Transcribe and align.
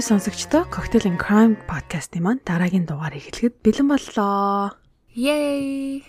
Монголын 0.00 0.16
сонсогчдоо 0.16 0.64
Cocktail 0.72 1.04
and 1.12 1.20
Crime 1.20 1.54
podcast-ийн 1.68 2.24
маань 2.24 2.40
дараагийн 2.40 2.88
дугаарыг 2.88 3.20
хэлэхэд 3.20 3.60
бэлэн 3.60 3.88
боллоо. 3.92 4.72
Yay! 5.12 6.08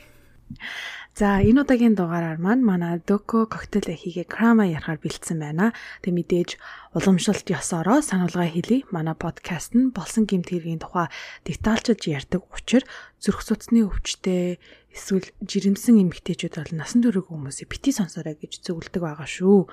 За 1.11 1.43
энэ 1.43 1.67
удаагийн 1.67 1.99
дугаараар 1.99 2.39
маань 2.39 2.63
манай 2.63 3.03
Доко 3.03 3.51
коктейл 3.51 3.91
хийгээ 3.91 4.31
крама 4.31 4.63
ярахаар 4.63 4.95
бэлдсэн 4.95 5.43
байна. 5.43 5.75
Тэг 6.07 6.15
мэдээж 6.15 6.49
уламжлалт 6.95 7.43
ёсороо 7.51 7.99
сануулга 7.99 8.47
хэлье. 8.47 8.87
Манай 8.95 9.11
подкаст 9.11 9.75
нь 9.75 9.91
болсон 9.91 10.23
гэмт 10.23 10.55
хэргийн 10.55 10.79
тухай 10.79 11.11
детальчилж 11.43 12.07
ярьдаг 12.07 12.47
учраас 12.47 12.87
зүрх 13.19 13.43
судасны 13.43 13.83
өвчтэй 13.91 14.63
эсвэл 14.95 15.27
жирэмсэн 15.43 15.99
эмэгтэйчүүд 15.99 16.63
бол 16.63 16.79
насан 16.79 17.03
турш 17.03 17.27
хүмүүсийг 17.27 17.67
бити 17.67 17.91
сонсоорой 17.91 18.39
гэж 18.39 18.63
зөвлөдөг 18.63 19.03
байгаа 19.03 19.27
шүү. 19.27 19.67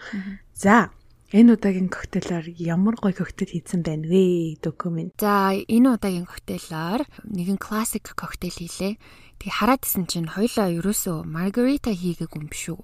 За 0.59 0.91
Энэ 1.29 1.61
удаагийн 1.61 1.93
коктейлаар 1.93 2.49
ямар 2.57 2.97
гоё 2.97 3.13
коктейл 3.13 3.53
хийсэн 3.53 3.85
байна 3.85 4.09
вэ? 4.09 4.57
Документ. 4.65 5.21
За, 5.21 5.53
энэ 5.53 6.01
удаагийн 6.01 6.25
коктейлаар 6.25 7.05
нэгэн 7.29 7.61
классик 7.61 8.17
коктейл 8.17 8.57
хийлээ. 8.57 8.97
Тэгээ 9.37 9.57
хараад 9.61 9.85
исэн 9.85 10.09
чинь 10.09 10.33
хоёлаа 10.33 10.73
ерөөсөө 10.73 11.29
маргарита 11.29 11.93
хийгээгүй 11.93 12.41
юм 12.41 12.49
шүү. 12.49 12.81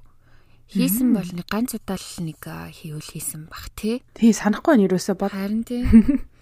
Хийсэн 0.77 1.17
бол 1.17 1.25
нэг 1.25 1.49
ганц 1.49 1.73
удаа 1.73 1.97
л 1.97 2.21
нэг 2.21 2.45
хийвэл 2.45 3.01
хийсэн 3.17 3.49
бах 3.49 3.73
тий. 3.73 4.05
Тий 4.13 4.37
санахгүй 4.37 4.77
нь 4.77 4.85
ерөөсөө 4.93 5.17
бод. 5.17 5.33
Харин 5.33 5.65
тий. 5.65 5.89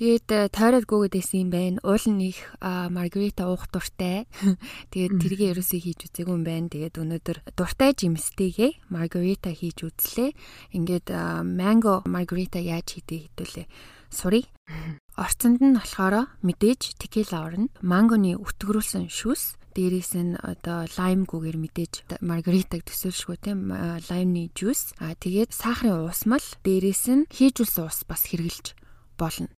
Тэгээд 0.00 0.56
тойроод 0.56 0.88
гүгээд 0.88 1.12
байсан 1.12 1.38
юм 1.44 1.50
байна. 1.52 1.76
Уул 1.84 2.00
нь 2.08 2.32
их 2.32 2.40
маргарита 2.64 3.52
уух 3.52 3.68
дуртай. 3.68 4.24
Тэгээд 4.96 5.20
тэргээ 5.20 5.52
ерөөсөө 5.52 5.76
хийж 5.76 6.08
үзээгүй 6.08 6.40
юм 6.40 6.44
байна. 6.48 6.72
Тэгээд 6.72 6.96
өнөөдөр 7.04 7.38
дуртай 7.52 7.92
жимстэйгээ 7.92 8.88
маргарита 8.88 9.52
хийж 9.52 9.84
үзлээ. 9.84 10.32
Ингээд 10.72 11.12
манго 11.44 12.00
маргарита 12.08 12.64
яаж 12.64 12.96
хийдэг 12.96 13.28
хэдүүлээ. 13.28 13.66
Сурыг. 14.08 14.48
Орцонд 15.20 15.60
нь 15.60 15.76
болохоор 15.76 16.32
мэдээж 16.48 16.96
текила 16.96 17.44
орно. 17.44 17.68
Мангоны 17.84 18.40
өтгөрүүлсэн 18.40 19.12
шүс 19.12 19.60
дээрээс 19.76 20.16
нь 20.16 20.40
одоо 20.40 20.88
лайм 20.96 21.28
гүүгээр 21.28 21.60
мэдээж 21.60 22.24
маргаритаг 22.24 22.88
төсөөлшгүй 22.88 23.36
тийм 23.36 23.68
лаймны 24.08 24.48
жуус 24.56 24.96
а 24.96 25.12
тэгээд 25.12 25.52
сахарын 25.52 26.08
уусмал 26.08 26.46
дээрээс 26.64 27.04
нь 27.12 27.28
хийжүүлсэн 27.28 27.84
ус 27.84 28.00
бас 28.08 28.24
хэрглэж 28.24 28.72
болно. 29.20 29.52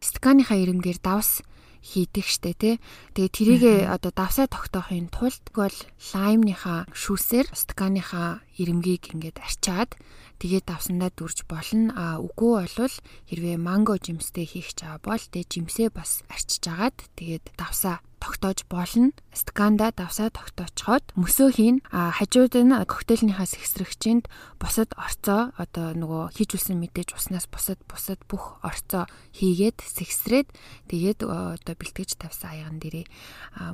Стаканыхаа 0.00 0.58
ирэмгээр 0.60 0.98
давс 1.02 1.42
хийдэг 1.80 2.26
штэ 2.28 2.52
тий. 2.56 2.74
Тэгээ 3.16 3.32
тэрийгэ 3.32 3.74
одоо 3.88 4.12
давсаа 4.12 4.46
тогтоохын 4.46 5.08
тулд 5.08 5.40
бол 5.56 5.72
лаймныхаа 6.12 6.84
шүүсээр 6.92 7.48
стаканыхаа 7.56 8.44
ирэмгийг 8.60 9.16
ингээд 9.16 9.40
арчаад 9.40 9.96
тэгээд 10.40 10.68
давсандаа 10.68 11.10
дүрж 11.16 11.48
болно. 11.48 11.92
А 11.96 12.20
үгүй 12.20 12.52
болвол 12.60 12.96
хэрвээ 13.32 13.56
манго 13.56 13.96
жимстэй 13.96 14.44
хийх 14.44 14.76
чаа 14.76 15.00
бол 15.00 15.20
тэг 15.20 15.48
жимсээ 15.48 15.88
бас 15.88 16.20
арчиж 16.28 16.64
агаад 16.68 16.96
тэгээд 17.16 17.56
давсаа 17.56 18.04
тогтоож 18.20 18.68
болно. 18.68 19.10
Стаканда 19.32 19.90
давсаа 19.96 20.28
тогтоочход 20.30 21.02
мөсөөхийн 21.16 21.80
хажууд 21.88 22.54
нь 22.54 22.76
коктейлийнхаа 22.84 23.48
сэгсрэгчэнд 23.48 24.28
бусад 24.60 24.92
орцоо 24.94 25.56
одоо 25.56 25.96
нөгөө 25.96 26.36
хийжүүлсэн 26.36 26.76
мэдээж 26.76 27.16
уснаас 27.16 27.48
бусад 27.48 27.80
бусад 27.88 28.20
бүх 28.28 28.60
орцоо 28.60 29.08
хийгээд 29.32 29.80
сэгсрээд 29.80 30.48
тэгээд 30.92 31.24
одоо 31.24 31.74
бэлтгэж 31.74 32.20
тавьсан 32.20 32.52
аяган 32.52 32.78
дээрээ 32.78 33.06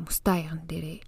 мөстөө 0.06 0.33
аяган 0.38 0.62
дээрээ 0.70 0.98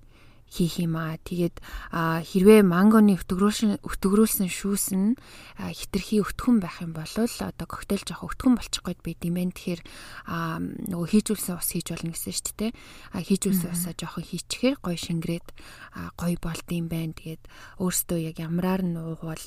хийх 0.48 0.80
юм 0.80 0.96
аа. 0.96 1.20
Тэгээд 1.20 1.60
хэрвээ 1.92 2.64
мангоны 2.64 3.20
өтгөрүүлсэн 3.20 3.84
өтгөрүүлсэн 3.84 4.48
шүүс 4.48 4.86
нь 4.96 5.14
хитрхи 5.60 6.24
өтгөн 6.24 6.58
байх 6.64 6.80
юм 6.80 6.96
бол 6.96 7.12
одоо 7.12 7.66
коктейл 7.68 8.04
жоох 8.04 8.32
өтгөн 8.32 8.56
болчих 8.56 8.82
гээд 8.82 9.00
байд 9.04 9.20
юм 9.28 9.34
байна. 9.36 9.52
Тэгэхээр 9.52 9.82
нөгөө 10.88 11.08
хийжүүлсэн 11.12 11.54
ус 11.60 11.68
хийж 11.68 11.86
болно 11.92 12.12
гэсэн 12.16 12.32
шүү 12.32 12.56
дээ. 12.56 12.72
Хийжүүлсэн 13.28 13.70
усаа 13.76 13.92
жоохон 13.92 14.24
хийчихээр 14.24 14.76
гой 14.80 14.96
шингрээд 14.96 15.48
гой 16.16 16.34
болд 16.40 16.68
юм 16.72 16.88
байна. 16.88 17.12
Тэгээд 17.12 17.42
өөрөөсөө 17.76 18.18
яг 18.24 18.36
ямраар 18.40 18.82
нь 18.82 18.96
уугвал 18.96 19.44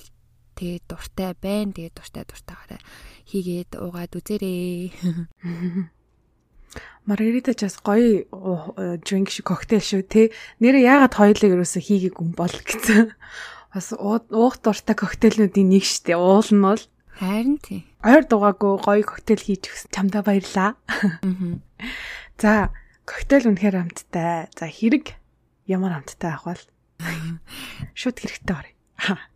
тэгээд 0.53 0.85
дуртай 0.85 1.33
байна. 1.33 1.73
Тэгээд 1.73 1.97
дуртай 1.97 2.23
дуртайгаараа 2.29 2.81
хийгээд 3.25 3.71
уугаад 3.81 4.13
үзээрэй. 4.13 4.93
Маргарита 7.05 7.57
ч 7.57 7.65
бас 7.65 7.77
гоё 7.81 8.29
drink 9.01 9.33
шиг 9.33 9.49
коктейл 9.49 9.81
шүү 9.81 10.03
те. 10.05 10.21
Нэрээ 10.61 10.85
яагаад 10.85 11.17
хоёулаа 11.17 11.49
ерөөсө 11.57 11.81
хийгээгүй 11.81 12.23
юм 12.23 12.33
бол 12.37 12.53
гэсэн. 12.53 13.11
Бас 13.73 13.95
уух 13.95 14.59
дуртай 14.61 14.95
коктейлнуудын 14.95 15.71
нэг 15.71 15.85
штэ. 15.87 16.13
Уул 16.13 16.45
нь 16.51 16.61
бол 16.61 16.83
харин 17.17 17.57
тий. 17.57 17.87
Ойр 18.05 18.27
дугаагүй 18.29 18.83
гоё 18.83 19.03
коктейл 19.07 19.41
хийж 19.41 19.71
өгсөн 19.71 19.89
чамдаа 19.95 20.21
баярлаа. 20.21 20.77
За, 22.41 22.69
коктейл 23.07 23.49
үнэхээр 23.49 23.81
амттай. 23.81 24.51
За, 24.53 24.65
хэрэг 24.69 25.17
ямар 25.65 26.03
амттай 26.03 26.35
ах 26.35 26.45
бол 26.45 26.61
шууд 27.99 28.17
хэрэгтэй 28.19 28.55
орё. 28.55 28.73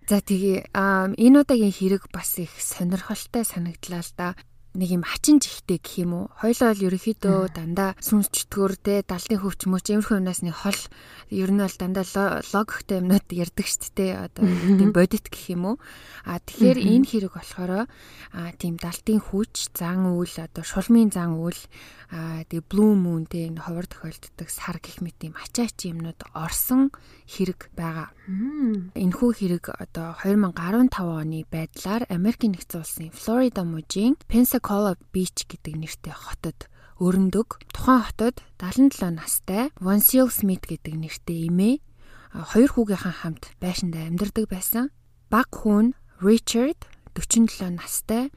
За 0.05 0.21
тэгээ 0.21 0.69
энэ 0.73 1.37
удаагийн 1.41 1.73
хэрэг 1.73 2.13
бас 2.13 2.37
их 2.37 2.53
сонирхолтой 2.61 3.41
санагдлаа 3.41 4.05
л 4.05 4.13
да 4.13 4.27
нэг 4.75 4.89
юм 4.91 5.03
хачин 5.07 5.39
жихтэй 5.39 5.79
гэх 5.79 6.03
юм 6.03 6.11
уу. 6.13 6.25
Хоёлоо 6.35 6.75
бол 6.75 6.85
ерөөхдөө 6.91 7.55
дандаа 7.55 7.95
сүнс 8.03 8.27
чөтгөр 8.29 8.73
те 8.75 9.01
далдын 9.07 9.39
хөвч 9.39 9.65
мөч 9.71 9.85
иймэрхүү 9.89 10.19
юмнаас 10.19 10.43
нэг 10.43 10.55
хол 10.59 10.81
ер 11.31 11.49
нь 11.49 11.63
бол 11.63 11.75
дандаа 11.79 12.43
логиктэй 12.51 12.99
юмнууд 12.99 13.27
ярьдаг 13.31 13.65
шүү 13.65 13.91
дээ. 13.95 14.11
Одоо 14.27 14.43
тийм 14.79 14.91
бодит 14.91 15.31
гэх 15.31 15.55
юм 15.55 15.63
уу. 15.71 15.75
А 16.27 16.43
тэгэхээр 16.43 16.79
энэ 16.83 17.07
хэрэг 17.07 17.33
болохоор 17.39 17.87
а 17.87 18.41
тийм 18.59 18.75
далдын 18.75 19.23
хүч, 19.23 19.71
зан 19.71 20.11
үйл 20.11 20.35
одоо 20.43 20.63
шулмын 20.67 21.09
зан 21.15 21.39
үйл 21.39 21.59
а 22.11 22.45
тэгээ 22.45 22.69
blue 22.69 22.93
moon 22.93 23.25
те 23.25 23.49
энэ 23.49 23.65
ховор 23.65 23.89
тохиолддог 23.89 24.49
сар 24.51 24.77
гэх 24.77 25.01
мэт 25.01 25.17
юм 25.25 25.33
ачаач 25.39 25.89
юмнууд 25.89 26.21
орсон 26.37 26.93
хэрэг 27.25 27.73
байгаа. 27.73 28.13
Энэхүү 28.93 29.31
хэрэг 29.33 29.65
одоо 29.73 30.13
2015 30.21 31.01
оны 31.01 31.45
байдлаар 31.49 32.05
Америкийн 32.09 32.53
нэгдсэн 32.53 32.81
улсын 32.81 33.09
Флорида 33.09 33.65
мужийн 33.65 34.17
Pensacola 34.65 34.97
Beach 35.13 35.45
гэдэг 35.45 35.77
нэртэй 35.77 36.09
хотод 36.17 36.65
өрнөдөг. 36.97 37.61
Тухайн 37.69 38.01
хотод 38.01 38.41
77 38.57 39.13
настай 39.13 39.69
Vonsil 39.77 40.33
Smith 40.33 40.65
гэдэг 40.65 41.05
нэртэй 41.05 41.53
эмээ 41.53 41.85
хоёр 42.33 42.73
хүүгийнхаа 42.73 43.13
хамт 43.13 43.53
байшиндаа 43.61 44.09
амьдардаг 44.09 44.49
байсан. 44.49 44.89
Баг 45.29 45.53
хүн 45.53 45.93
Richard 46.17 46.81
47 47.13 47.77
настай, 47.77 48.33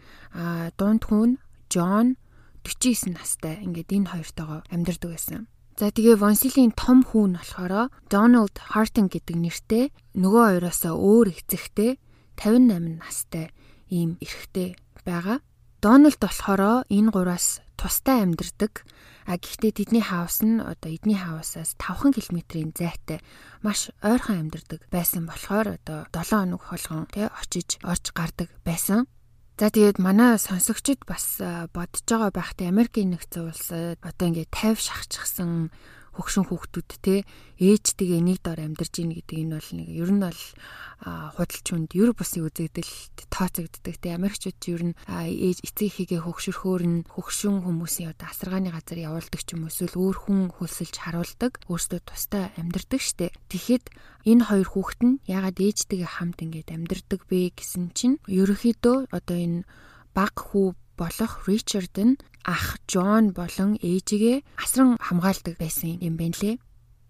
дунд 0.77 1.09
хүн 1.09 1.41
John 1.72 2.21
49 2.61 3.17
настай 3.17 3.65
ингээд 3.65 3.88
энэ 3.88 4.12
хоёртойгоо 4.12 4.69
амьдардаг 4.69 5.17
байсан. 5.17 5.49
За 5.81 5.88
тэгээ 5.88 6.21
Вонсилийн 6.21 6.77
том 6.77 7.09
хүүн 7.09 7.41
болохоор 7.41 7.88
Donald 8.12 8.53
Harton 8.77 9.09
гэдэг 9.09 9.33
нэртэй 9.33 9.84
нөгөө 10.12 10.61
хоёроосоо 10.61 10.93
өөр 10.93 11.33
эцэгтэй 11.33 11.97
58 12.37 13.00
настай 13.00 13.49
ийм 13.88 14.21
эрэгтэй 14.21 14.77
байгаа. 15.09 15.41
Donald 15.78 16.19
болохоор 16.19 16.83
энэ 16.91 17.11
гураас 17.15 17.62
тустай 17.78 18.27
амьдардаг. 18.27 18.83
А 19.31 19.39
гэхдээ 19.39 19.78
тэдний 19.78 20.03
хаус 20.03 20.43
нь 20.43 20.59
одоо 20.59 20.91
эдний 20.91 21.15
хаусаас 21.15 21.78
5 21.78 22.19
км-ийн 22.19 22.75
зайтай 22.75 23.22
маш 23.62 23.94
ойрхон 24.03 24.50
амьдардаг 24.50 24.83
байсан 24.91 25.31
болохоор 25.31 25.78
одоо 25.78 26.11
7 26.11 26.34
хоног 26.34 26.62
болгон 26.67 27.06
тий 27.15 27.31
очиж 27.31 27.78
орж 27.87 28.11
гардаг 28.11 28.50
байсан. 28.67 29.06
За 29.55 29.71
тэгээд 29.71 30.03
манай 30.03 30.34
сонсогчид 30.43 31.06
бас 31.06 31.38
бодож 31.71 32.03
байгаа 32.11 32.34
байхтай 32.34 32.67
Америкийн 32.75 33.15
нэгдсэн 33.15 33.47
улсад 33.47 33.99
одоо 34.03 34.27
ингээд 34.34 34.50
50 34.50 34.83
шахчихсан 34.83 35.71
хөгшин 36.19 36.50
хүүхдүүд 36.50 36.91
те 36.99 37.23
ээжтэйгээ 37.62 38.23
нэг 38.26 38.38
дор 38.43 38.59
амьдарч 38.59 38.94
ийн 38.99 39.15
гэдэг 39.15 39.38
энэ 39.38 39.55
бол 39.55 39.70
нэг 39.79 39.88
ер 39.94 40.11
нь 40.11 40.23
бол 40.26 40.43
худалч 41.38 41.67
хүнд 41.70 41.94
ер 41.94 42.11
бусын 42.11 42.43
үзэгдэлд 42.43 43.31
тооцогддог 43.31 43.97
те. 44.03 44.19
Америкчууд 44.19 44.59
ер 44.67 44.82
нь 44.91 44.99
ээж 45.06 45.62
эцэг 45.62 45.94
хийгээ 45.94 46.26
хөгшөрхөөр 46.26 46.82
нь 46.82 46.99
хөгшин 47.06 47.62
хүмүүсийн 47.62 48.11
одоо 48.19 48.26
асаргааны 48.35 48.75
газар 48.75 48.99
явуулдаг 48.99 49.43
ч 49.47 49.55
юм 49.55 49.70
эсвэл 49.70 49.94
өөр 49.94 50.17
хүн 50.26 50.41
хөлсөлж 50.59 50.94
харуулдаг 50.99 51.62
өөрсдөө 51.70 52.00
тустай 52.03 52.50
амьдардаг 52.59 52.99
штэ. 52.99 53.31
Тэгэхэд 53.47 53.85
энэ 54.26 54.43
хоёр 54.50 54.69
хүүхэд 54.75 55.00
нь 55.06 55.19
ягаад 55.31 55.62
ээжтэйгээ 55.62 56.11
хамт 56.19 56.43
ингээд 56.43 56.75
амьдардаг 56.75 57.21
бэ 57.31 57.55
гэсэн 57.55 57.94
чинь 57.94 58.19
ерөөхдөө 58.26 59.14
одоо 59.14 59.38
энэ 59.38 59.62
баг 60.19 60.35
хүү 60.35 60.75
болох 60.99 61.47
Ричард 61.47 61.94
нь 61.94 62.19
ах 62.49 62.81
Джон 62.89 63.37
болон 63.37 63.77
ээжигээ 63.77 64.41
асран 64.56 64.97
хамгаалдаг 64.97 65.61
байсан 65.61 66.00
юм 66.00 66.17
байна 66.17 66.41
лээ. 66.41 66.56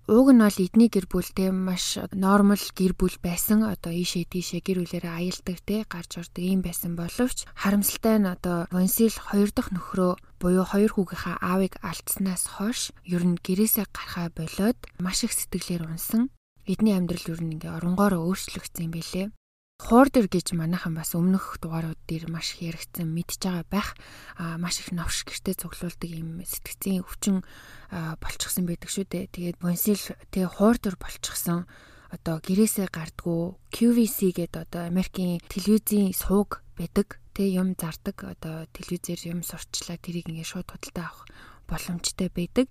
Ууг 0.09 0.33
нь 0.33 0.41
бол 0.41 0.59
эдний 0.65 0.89
гэр 0.89 1.05
бүлтэй 1.05 1.53
маш 1.53 2.01
нормал 2.17 2.65
гэр 2.75 2.97
бүл 2.97 3.17
байсан. 3.21 3.61
Одоо 3.63 3.93
ийшээ 3.93 4.25
тийшээ 4.33 4.65
гэр 4.65 4.79
бүлээрээ 4.81 5.15
аялдаг 5.15 5.57
те 5.69 5.85
гарч 5.85 6.17
ордог 6.17 6.43
юм 6.43 6.65
байсан 6.65 6.97
боловч 6.97 7.45
харамсалтай 7.53 8.17
нь 8.17 8.25
одоо 8.25 8.65
Вонсил 8.73 9.13
хоёр 9.13 9.53
дахь 9.53 9.69
нөхрөө 9.69 10.17
буюу 10.41 10.65
хоёр 10.65 10.97
хүүгийнхаа 10.97 11.37
аавыг 11.45 11.77
алдснаас 11.85 12.49
хойш 12.57 12.97
ер 13.05 13.21
нь 13.21 13.37
гэрээсээ 13.37 13.85
гарахаа 13.93 14.33
болоод 14.33 14.79
маш 14.97 15.29
их 15.29 15.37
сэтгэлээр 15.37 15.85
унсан. 15.85 16.33
Эдний 16.65 16.97
амьдрал 16.97 17.29
ер 17.29 17.41
нь 17.45 17.61
ингээ 17.61 17.77
оронгоороо 17.77 18.33
өөрчлөгдсөн 18.33 18.89
юм 18.89 18.93
билээ. 18.97 19.27
Hoarder 19.79 20.27
гэж 20.27 20.59
манайхан 20.59 20.99
бас 20.99 21.15
өмнөх 21.15 21.63
дугаарууд 21.63 22.03
дээр 22.11 22.27
маш 22.27 22.59
их 22.59 22.75
яригдсан 22.75 23.07
мэдж 23.15 23.39
байгаа 23.39 23.65
байх 23.71 23.95
а 24.35 24.59
маш 24.59 24.83
их 24.83 24.91
новш 24.91 25.23
гэрте 25.23 25.55
цуглуулдаг 25.55 26.11
юм 26.11 26.43
сэтгцийн 26.43 27.07
өвчин 27.07 27.47
болчихсон 28.19 28.67
байдаг 28.67 28.91
шүү 28.91 29.07
дээ. 29.07 29.31
Тэгээд 29.31 29.63
Bonsil 29.63 30.03
тэгээ 30.35 30.59
Hoarder 30.59 30.99
болчихсон 30.99 31.71
одоо 32.11 32.43
гэрээсээ 32.43 32.91
гардггүй 32.91 33.55
QVC 33.71 34.19
гэдэг 34.35 34.67
одоо 34.67 34.83
Америкийн 34.91 35.39
телевизийн 35.47 36.11
сууг 36.11 36.67
байдаг. 36.75 37.23
Тэг 37.31 37.55
юм 37.55 37.79
зардаг 37.79 38.19
одоо 38.27 38.67
телевизээр 38.75 39.31
юм 39.31 39.47
сурчлаа 39.47 39.95
тэрийг 39.95 40.27
ингээд 40.27 40.59
шууд 40.59 40.69
худалдаа 40.75 41.07
авах 41.07 41.31
боломжтой 41.71 42.35
байдаг. 42.35 42.67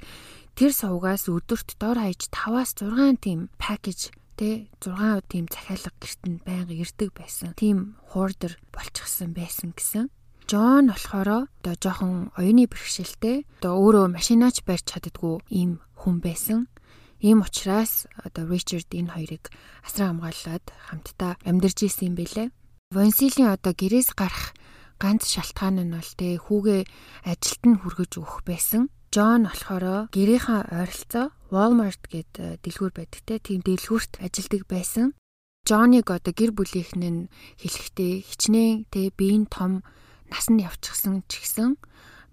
Тэр 0.59 0.75
сувгаас 0.75 1.31
өдөрт 1.31 1.79
дор 1.79 2.03
хаяж 2.03 2.27
5-аас 2.27 2.75
6 2.83 3.23
тийм 3.23 3.47
пакэж 3.55 4.11
тэ 4.37 4.69
6 4.79 5.25
тийм 5.27 5.45
захиалга 5.49 5.91
гэрт 5.97 6.21
нь 6.29 6.41
байнга 6.45 6.73
ирдэг 6.77 7.09
байсан. 7.17 7.57
Тийм 7.57 7.97
хуурдер 8.13 8.61
болчихсон 8.69 9.33
байсан 9.33 9.73
гэсэн. 9.73 10.13
Джон 10.47 10.87
болохоор 10.93 11.49
одоо 11.59 11.75
жоохон 11.75 12.31
оюуны 12.39 12.71
бэрхшээлтэй 12.71 13.43
одоо 13.59 13.73
өөрөө 13.81 14.15
машинаач 14.15 14.63
барьж 14.63 14.85
чаддгүй 14.87 15.43
ийм 15.51 15.83
хүн 15.99 16.23
байсан. 16.23 16.71
Ийм 17.19 17.41
учраас 17.41 18.05
одоо 18.21 18.45
Ричард 18.45 18.93
энэ 18.93 19.11
хоёрыг 19.11 19.49
асран 19.83 20.21
хамгаалаад 20.21 20.65
хамтдаа 20.87 21.33
амьдарч 21.43 21.89
исэн 21.89 22.13
юм 22.13 22.15
бэлээ. 22.15 22.47
Вонсилийн 22.93 23.51
одоо 23.51 23.73
гэрээс 23.73 24.13
гарах 24.15 24.53
ганц 25.01 25.25
шалтгаан 25.27 25.81
нь 25.81 25.93
бол 25.97 26.11
тэ 26.15 26.37
хүүгээ 26.37 26.81
ажилд 27.25 27.63
нь 27.65 27.79
хүргэж 27.81 28.11
өгөх 28.21 28.45
байсан. 28.45 28.87
Джон 29.11 29.47
болохоор 29.47 30.11
гэрийнхаа 30.11 30.67
ойролцоо 30.67 31.31
Walmart 31.47 32.03
гэд 32.11 32.31
э, 32.43 32.59
дэлгүүр 32.59 32.91
байдаг 32.91 33.21
те 33.23 33.39
тийм 33.39 33.63
дэлгүүрт 33.63 34.19
ажилдаг 34.19 34.67
байсан. 34.67 35.15
Джоныг 35.63 36.11
одоо 36.11 36.33
гэр 36.35 36.51
бүлийнхэн 36.51 37.03
нь 37.07 37.29
хэлэхдээ 37.59 38.13
хичнээн 38.27 38.87
те 38.91 39.11
биеийн 39.15 39.47
том 39.47 39.83
насанд 40.27 40.59
явчихсан 40.67 41.23
ч 41.31 41.39
гэсэн 41.39 41.79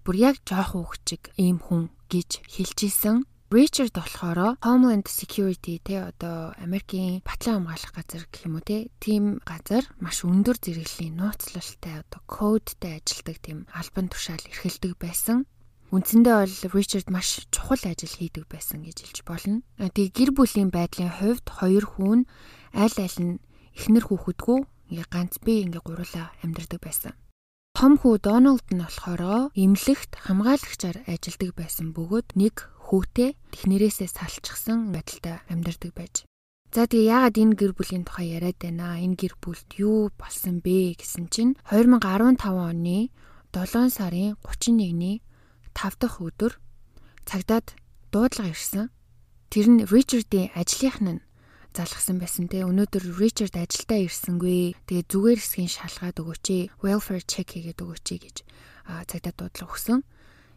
бүр 0.03 0.15
яг 0.19 0.35
жоох 0.43 0.75
хүүхчиг 0.75 1.31
ийм 1.39 1.63
хүн 1.63 1.95
гэж 2.11 2.43
хэлж 2.43 2.79
исэн. 2.91 3.17
Richard 3.55 3.95
болохоор 3.95 4.59
Homeland 4.59 5.07
Security 5.07 5.79
те 5.79 6.11
одоо 6.11 6.51
Америкийн 6.59 7.23
батлан 7.23 7.63
хамгаалах 7.63 7.93
газар 7.95 8.23
гэх 8.27 8.51
юм 8.51 8.59
уу 8.59 8.67
те 8.67 8.91
тийм 8.99 9.39
газар 9.47 9.87
маш 10.03 10.27
өндөр 10.27 10.59
зэрэглэлийн 10.59 11.15
нууцлалтай 11.15 12.03
одоо 12.03 12.19
кодтэй 12.27 12.99
ажилдаг 12.99 13.37
тийм 13.39 13.63
албан 13.71 14.11
тушаал 14.11 14.43
эрхэлдэг 14.43 14.99
байсан. 14.99 15.47
Үндсэндээ 15.95 16.35
бол 16.35 16.75
Ричард 16.75 17.07
маш 17.07 17.47
чухал 17.55 17.79
ажил 17.87 18.11
хийдэг 18.11 18.51
байсан 18.51 18.83
гэж 18.83 18.97
хэлж 18.99 19.19
болно. 19.23 19.63
Тэгээ 19.79 20.11
гэр 20.11 20.31
бүлийн 20.35 20.67
байдлын 20.67 21.07
хувьд 21.07 21.47
хоёр 21.47 21.85
хүн 21.87 22.27
аль 22.75 22.99
аль 22.99 23.19
нь 23.23 23.39
эхнэр 23.79 24.11
хүүхэдгүй 24.11 24.59
ингээ 24.91 25.07
ганц 25.07 25.39
би 25.39 25.63
ингээ 25.63 25.79
гурлаа 25.87 26.35
амьдардаг 26.43 26.83
байсан. 26.83 27.15
Том 27.79 27.95
хүү 27.95 28.19
Доналд 28.19 28.67
нь 28.75 28.83
болохоор 28.83 29.55
эмнэлэгт 29.55 30.11
хамгаалагчаар 30.27 30.97
ажилладаг 31.07 31.51
байсан 31.55 31.95
бөгөөд 31.95 32.27
нэг 32.35 32.55
хүүтэй 32.91 33.39
технэрээсээ 33.55 34.09
салчихсан 34.11 34.91
байдалтай 34.91 35.47
амьдардаг 35.47 35.91
байж. 35.95 36.27
За 36.75 36.91
тэгээ 36.91 37.07
яагаад 37.07 37.39
энэ 37.39 37.55
гэр 37.55 37.71
бүлийн 37.71 38.03
тухай 38.03 38.35
яриад 38.35 38.59
байна? 38.59 38.99
Энэ 38.99 39.15
гэр 39.15 39.39
бүлд 39.39 39.69
юу 39.79 40.11
болсон 40.19 40.59
бэ 40.59 40.99
гэсэн 40.99 41.31
чинь 41.31 41.55
2015 41.71 42.43
оны 42.51 43.11
7 43.55 43.91
сарын 43.95 44.35
31-ний 44.43 45.23
5 45.75 45.99
дахь 45.99 46.17
өдөр 46.23 46.55
цагдаад 47.27 47.75
дуудлага 48.09 48.55
ирсэн. 48.55 48.89
Тэр 49.51 49.67
нь 49.69 49.85
Ричардын 49.85 50.55
ажлынх 50.55 50.99
нь 51.03 51.21
залгсан 51.75 52.17
байсан 52.23 52.47
те 52.47 52.63
өнөөдөр 52.63 53.19
Ричард 53.19 53.59
ажилдаа 53.59 53.99
ирсэнгүй. 54.07 54.79
Тэгээ 54.87 55.05
зүгээр 55.11 55.39
хэсгийн 55.43 55.71
шалгаад 55.75 56.23
өгөөч. 56.23 56.47
Welfare 56.79 57.23
check 57.27 57.51
хийгээд 57.51 57.83
өгөөч 57.83 58.07
гэж 58.23 58.37
цагдаа 59.11 59.33
дуудлага 59.35 59.67
өгсөн. 59.75 59.99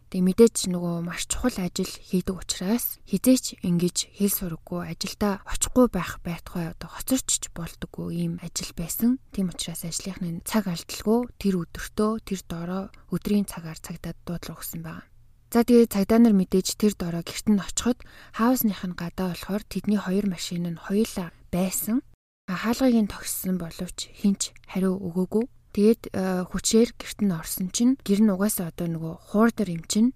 Тэгээ 0.09 0.25
мэдээч 0.25 0.57
нөгөө 0.73 1.05
маш 1.05 1.29
чухал 1.29 1.53
ажил 1.61 1.85
хийдэг 1.85 2.33
учраас 2.33 2.97
хизээч 3.05 3.61
ингэж 3.61 4.09
хэл 4.17 4.33
сураггүй 4.33 4.89
ажилдаа 4.89 5.45
очихгүй 5.45 5.85
байх 5.93 6.17
байтугай 6.25 6.73
одоо 6.73 6.89
хоцорчж 6.89 7.53
болдоггүй 7.53 8.17
ийм 8.17 8.33
ажил 8.41 8.73
байсан. 8.73 9.21
Тийм 9.29 9.53
учраас 9.53 9.85
ажлынхны 9.85 10.41
цаг 10.49 10.65
алдалгүй 10.65 11.29
тэр 11.37 11.61
өдөртөө 11.61 12.11
тэр 12.25 12.41
доороо 12.41 12.83
өдрийн 13.13 13.45
цагаар 13.45 13.77
цагдаад 13.77 14.17
дуудлага 14.25 14.57
өгсөн 14.57 14.81
байна. 14.81 15.05
За 15.53 15.61
тэгээ 15.61 15.93
цагдаа 15.93 16.19
нар 16.25 16.33
мэдээж 16.33 16.81
тэр 16.81 16.97
дороо 16.97 17.21
герт 17.21 17.45
нь 17.45 17.61
очиход 17.61 18.01
хаусных 18.33 18.81
нь 18.81 18.97
гадаа 18.97 19.37
болохоор 19.37 19.61
тэдний 19.61 20.01
хоёр 20.01 20.25
машин 20.25 20.65
нь 20.65 20.81
хоёулаа 20.89 21.29
байсан. 21.53 22.01
Хаалгыг 22.49 22.97
нь 22.97 23.13
тогссон 23.13 23.61
боловч 23.61 24.09
хинч 24.09 24.57
хариу 24.65 24.97
өгөөгүй. 24.97 25.45
Тэгээд 25.73 26.01
э, 26.13 26.43
хүчээр 26.49 26.89
герт 26.97 27.19
нь 27.21 27.35
орсон 27.35 27.69
чинь 27.69 27.93
гэр 28.01 28.21
нь 28.25 28.33
угаасаа 28.33 28.73
одоо 28.73 28.87
нөгөө 28.89 29.13
хуурдэр 29.29 29.69
юм 29.69 29.83
чинь 29.85 30.11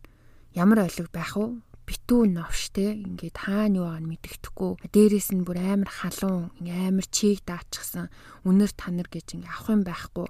ямар 0.57 0.85
ойлог 0.85 1.09
байх 1.13 1.37
вэ? 1.37 1.61
битүү 1.83 2.31
новштэй 2.31 3.03
ингээд 3.03 3.37
хаана 3.43 3.77
юу 3.83 3.87
аа 3.91 3.99
мэддэхгүй 3.99 4.87
дээрээс 4.87 5.35
нь 5.35 5.43
бүр 5.43 5.59
амар 5.59 5.91
халуун 5.91 6.55
амар 6.63 7.07
чийг 7.11 7.43
даачсан 7.43 8.07
үнэр 8.47 8.71
танар 8.71 9.11
гэж 9.11 9.35
ингээд 9.35 9.51
авах 9.51 9.67
юм 9.75 9.83
байхгүй. 9.83 10.27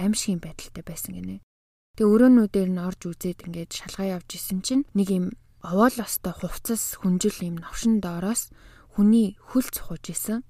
Аимшигын 0.00 0.40
байдалтай 0.40 0.80
байсан 0.80 1.12
гинэ 1.20 1.44
Тэгээ 1.94 2.10
өрөөнүүдээр 2.10 2.70
нь 2.74 2.82
орж 2.82 3.00
үзээд 3.06 3.46
ингээд 3.46 3.70
шалгаа 3.70 4.18
явж 4.18 4.28
исэн 4.34 4.66
чинь 4.66 4.82
нэг 4.98 5.08
юм 5.14 5.26
овоол 5.62 5.94
остой 6.02 6.34
хувцас 6.34 6.98
хүнжил 6.98 7.38
юм 7.38 7.62
новшин 7.62 8.02
доороос 8.02 8.50
хүний 8.98 9.38
хөл 9.38 9.62
цухаж 9.70 10.02
исэн. 10.10 10.42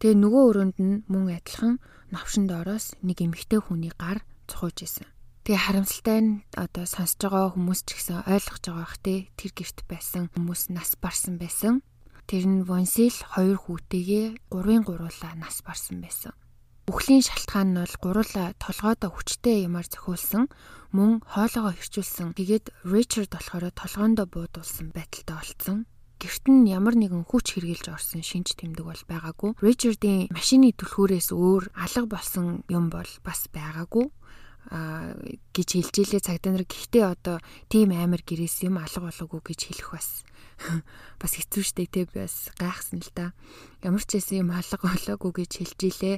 Тэгээ 0.00 0.16
нөгөө 0.16 0.42
өрөөнд 0.48 0.76
нь 0.80 1.04
мөн 1.12 1.28
адилхан 1.28 1.76
новшин 2.08 2.48
доороос 2.48 2.96
нэг 3.04 3.20
эмэгтэй 3.20 3.60
хүний 3.60 3.92
гар 3.92 4.24
цухаж 4.48 4.80
исэн. 4.80 5.04
Тэгээ 5.44 5.60
харамсалтай 5.60 6.18
нь 6.24 6.40
одоо 6.56 6.88
сонсож 6.88 7.20
байгаа 7.20 7.52
хүмүүс 7.52 7.80
ч 7.84 8.00
гэсэн 8.00 8.24
ойлгож 8.24 8.64
байгаа 8.64 8.80
бах 8.80 8.96
те 9.04 9.28
тэр 9.36 9.52
герт 9.52 9.84
байсан 9.84 10.32
хүмүүс 10.32 10.72
нас 10.72 10.96
барсан 10.96 11.36
байсан. 11.36 11.84
Тэр 12.24 12.48
нь 12.48 12.64
Вонсил 12.64 13.12
хоёр 13.12 13.60
хүүтэйгээ 13.60 14.48
гурвын 14.48 14.88
гуруула 14.88 15.36
нас 15.36 15.60
барсан 15.60 16.00
байсан. 16.00 16.32
Үхлийн 16.88 17.20
шалтгаан 17.20 17.76
нь 17.76 17.80
бол 17.84 17.96
гуруула 18.00 18.56
толгойдоо 18.56 19.12
хүчтэй 19.12 19.68
юмар 19.68 19.84
зохиулсан 19.84 20.48
мөн 20.96 21.20
хоолоогоо 21.28 21.76
хэрчүүлсэн. 21.76 22.32
Тэгээд 22.40 22.72
Ричард 22.88 23.36
болохоор 23.36 23.68
толгоондоо 23.76 24.26
буудуулсан 24.32 24.96
байдалтай 24.96 25.36
олцсон. 25.36 25.78
Гэрт 26.20 26.44
нь 26.52 26.68
ямар 26.68 27.00
нэгэн 27.00 27.24
хүч 27.24 27.56
хэрглэж 27.56 27.88
орсон 27.88 28.20
шинж 28.20 28.52
тэмдэг 28.60 28.84
бол 28.84 29.02
байгаагүй. 29.08 29.56
Ричардын 29.64 30.28
машины 30.28 30.76
түлхүүрээс 30.76 31.32
өөр 31.32 31.72
алга 31.72 32.04
болсон 32.04 32.60
юм 32.68 32.92
бол 32.92 33.08
бас 33.24 33.48
байгаагүй 33.48 34.12
а 34.68 35.16
гэж 35.56 35.68
хэлж 35.80 35.94
илээ 36.04 36.20
цагдаа 36.20 36.52
нар 36.52 36.68
гэхдээ 36.68 37.04
одоо 37.08 37.40
тийм 37.72 37.96
амар 37.96 38.20
гэрээс 38.20 38.68
юм 38.68 38.76
алга 38.76 39.08
болоогүй 39.08 39.40
гэж 39.40 39.60
хэлэх 39.72 39.88
бас 39.96 40.08
бас 41.20 41.32
хэцүү 41.40 41.64
шттэ 41.64 41.84
те 41.88 42.02
бас 42.04 42.52
гайхсан 42.60 43.00
л 43.00 43.10
да. 43.16 43.32
Ямар 43.80 44.04
ч 44.04 44.20
байсан 44.20 44.44
юм 44.44 44.50
алга 44.52 44.84
болоогүй 44.84 45.32
гэж 45.40 45.50
хэлж 45.64 45.80
илээ. 45.80 46.16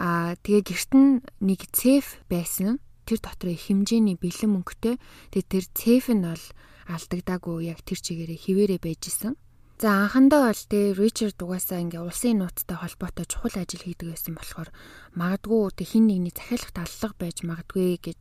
А 0.00 0.34
тэгээ 0.40 0.62
гэрт 0.64 0.92
нь 0.96 1.20
нэг 1.44 1.60
цеф 1.70 2.24
байсан. 2.32 2.80
Тэр 3.04 3.20
дотор 3.20 3.52
их 3.52 3.68
хэмжээний 3.68 4.16
бэлэн 4.16 4.56
мөнгөтэй. 4.56 4.96
Тэгээ 5.36 5.52
тэр 5.52 5.64
цеф 5.76 6.08
нь 6.08 6.24
бол 6.24 6.44
алдагдаагүй 6.88 7.72
яг 7.72 7.80
тэр 7.86 7.98
чигээрээ 8.04 8.38
хിവэрэ 8.44 8.76
байжсэн. 8.82 9.34
За 9.74 10.06
анхандаа 10.06 10.54
бол 10.54 10.62
тэ 10.70 10.94
Ричард 10.94 11.42
угаасаа 11.42 11.82
ингээ 11.82 12.06
улсын 12.06 12.38
нууцтай 12.38 12.78
холбоотой 12.78 13.26
чухал 13.26 13.58
ажил 13.58 13.82
хийдэг 13.82 14.14
байсан 14.14 14.38
болохоор 14.38 14.70
магадгүй 15.18 15.74
тэ 15.74 15.82
хин 15.82 16.06
нэгний 16.06 16.30
захиалах 16.30 16.70
таллага 16.70 17.18
байж 17.18 17.42
магадгүй 17.42 17.98
гэд 17.98 18.20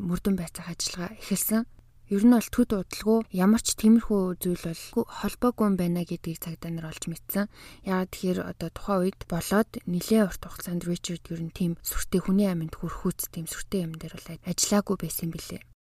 мөрдөн 0.00 0.36
байцаах 0.40 0.72
ажиллагаа 0.72 1.20
эхэлсэн. 1.20 1.68
Ер 2.08 2.24
нь 2.24 2.32
бол 2.32 2.48
төд 2.48 2.70
удалгүй 2.72 3.18
ямар 3.28 3.60
ч 3.60 3.76
тиймэрхүү 3.76 4.22
зүйл 4.40 4.64
бол 4.72 4.82
холбоогүй 5.20 5.64
юм 5.68 5.76
байна 5.76 6.00
гэдгийг 6.08 6.40
цагдаа 6.40 6.72
нар 6.72 6.88
олж 6.88 7.12
мэдсэн. 7.12 7.52
Яагаад 7.84 8.10
тэгэхээр 8.12 8.40
одоо 8.40 8.68
тухайн 8.72 9.00
үед 9.04 9.20
болоод 9.28 9.70
нэлээд 9.84 10.28
урт 10.32 10.42
хугацаанд 10.48 10.88
Ричард 10.88 11.24
ер 11.28 11.40
нь 11.44 11.52
тийм 11.52 11.72
сүртэй 11.84 12.20
хүний 12.24 12.48
аминд 12.48 12.76
хүрхүүц 12.80 13.28
тийм 13.32 13.44
сүртэй 13.44 13.84
юм 13.84 13.96
дээр 14.00 14.16
бол 14.16 14.28
ажиллаагүй 14.48 14.96
байсан 14.96 15.28
билээ 15.28 15.71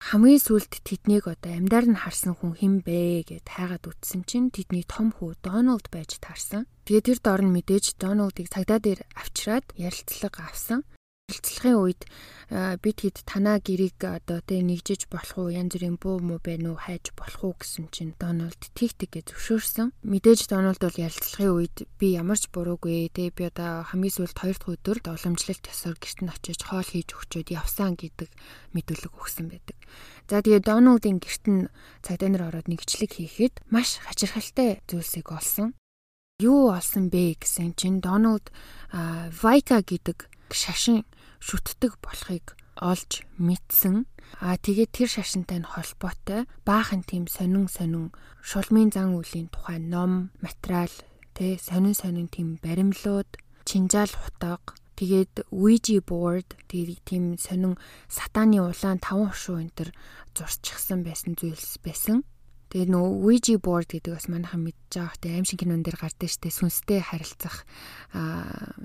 хамгийн 0.00 0.40
сүлд 0.40 0.72
тэднийг 0.80 1.28
одоо 1.28 1.52
амьдаар 1.52 1.86
нь 1.92 2.00
харсан 2.00 2.32
хүн 2.32 2.56
хэн 2.56 2.74
бэ 2.80 3.28
гэд 3.28 3.46
хайгаад 3.46 3.84
үтсэн 3.84 4.24
чинь 4.24 4.48
тэдний 4.48 4.82
том 4.88 5.12
хүү 5.12 5.36
Доналд 5.44 5.86
байж 5.92 6.16
таарсан. 6.24 6.64
Тэгээд 6.88 7.06
тэр 7.06 7.18
дор 7.20 7.40
нь 7.44 7.52
мэдээж 7.52 8.00
Доналдыг 8.00 8.48
цагдаа 8.48 8.80
дээр 8.80 9.04
авчираад 9.12 9.66
ярилцлага 9.76 10.48
авсан 10.48 10.88
хэлцлэхийн 11.30 11.78
үед 11.78 12.02
бид 12.50 12.98
хэд 13.06 13.22
танаа 13.22 13.62
гэрийг 13.62 14.02
одоо 14.02 14.42
тэ 14.42 14.58
нэгжиж 14.58 15.06
болох 15.06 15.38
уу 15.38 15.54
янз 15.54 15.78
бүрийн 15.78 16.02
буу 16.02 16.18
муу 16.18 16.42
байна 16.42 16.74
уу 16.74 16.82
хайж 16.82 17.14
болох 17.14 17.46
уу 17.46 17.54
гэсэн 17.54 17.94
чинь 17.94 18.18
Дональд 18.18 18.58
тик 18.74 18.98
тик 18.98 19.14
гэж 19.14 19.30
зөвшөөрсөн. 19.30 19.94
Мэдээж 20.02 20.50
Дональд 20.50 20.82
бол 20.82 20.98
ярилцлагын 20.98 21.54
үед 21.54 21.76
би 22.02 22.18
ямар 22.18 22.42
ч 22.42 22.50
буруугүй 22.50 23.14
тэ 23.14 23.30
би 23.30 23.46
одоо 23.46 23.86
хамгийн 23.86 24.10
сүүлд 24.18 24.34
хоёр 24.34 24.58
дахь 24.58 24.74
өдөр 24.74 24.98
уламжлалт 24.98 25.64
ёсоор 25.70 25.94
гэрт 25.94 26.18
нь 26.26 26.32
очиж 26.34 26.60
хоол 26.66 26.90
хийж 26.90 27.08
өгчөөд 27.14 27.48
явсан 27.54 27.94
гэдэг 27.94 28.30
мэдүүлэг 28.74 29.14
өгсөн 29.14 29.46
байдаг. 29.46 29.78
За 30.26 30.42
тэгээ 30.42 30.66
Дональдын 30.66 31.22
гэрт 31.22 31.44
нь 31.46 31.70
цагдаа 32.02 32.28
нар 32.34 32.50
ороод 32.50 32.66
нэгжлэг 32.66 33.14
хийхэд 33.14 33.62
маш 33.70 34.02
хачирхалтай 34.02 34.82
зүйлсийг 34.90 35.30
олсон. 35.30 35.78
юу 36.40 36.72
олсон 36.72 37.12
бэ 37.12 37.36
гэсэн 37.38 37.76
чинь 37.76 38.00
Дональд 38.00 38.48
Вайка 38.90 39.84
гэдэг 39.84 40.26
шашин 40.50 41.04
шүтдэг 41.40 41.98
болохыг 42.04 42.54
олж 42.80 43.24
мэдсэн. 43.36 44.08
А 44.40 44.56
тэгээд 44.56 44.90
тэр 44.94 45.08
шашинтай 45.10 45.60
нь 45.60 45.68
холбоотой 45.68 46.48
баахан 46.64 47.02
тийм 47.04 47.26
сонин 47.26 47.66
сонин 47.66 48.12
шулмын 48.40 48.92
зан 48.94 49.16
үлийн 49.18 49.52
тухай 49.52 49.80
ном, 49.82 50.30
материал, 50.40 50.92
тэ 51.34 51.58
сонин 51.58 51.96
сонин 51.96 52.28
тийм 52.30 52.56
баримлууд, 52.62 53.28
чинжаал 53.66 54.12
хутаг, 54.12 54.80
тэгээд 54.96 55.50
Ouija 55.50 56.00
board 56.00 56.48
тэгээд 56.70 57.00
тийм 57.04 57.24
сонин 57.36 57.76
сатааны 58.08 58.62
улаан 58.62 59.02
таван 59.02 59.28
хушуу 59.34 59.60
энэ 59.60 59.74
төр 59.76 59.90
зурчихсан 60.36 61.02
байсан 61.02 61.34
зүйлс 61.36 61.82
байсан. 61.84 62.22
Тэгээд 62.70 62.92
нөгөө 62.94 63.12
Ouija 63.26 63.58
board 63.58 63.88
гэдэг 63.90 64.14
бас 64.14 64.30
манайхан 64.30 64.62
мэдж 64.62 64.78
байгаа 64.94 65.10
хөтэй 65.10 65.32
аим 65.34 65.44
шиг 65.44 65.58
кинон 65.66 65.82
дээр 65.82 65.98
гардаг 65.98 66.30
штэ 66.30 66.54
сүнстэй 66.54 67.02
харилцах 67.02 67.66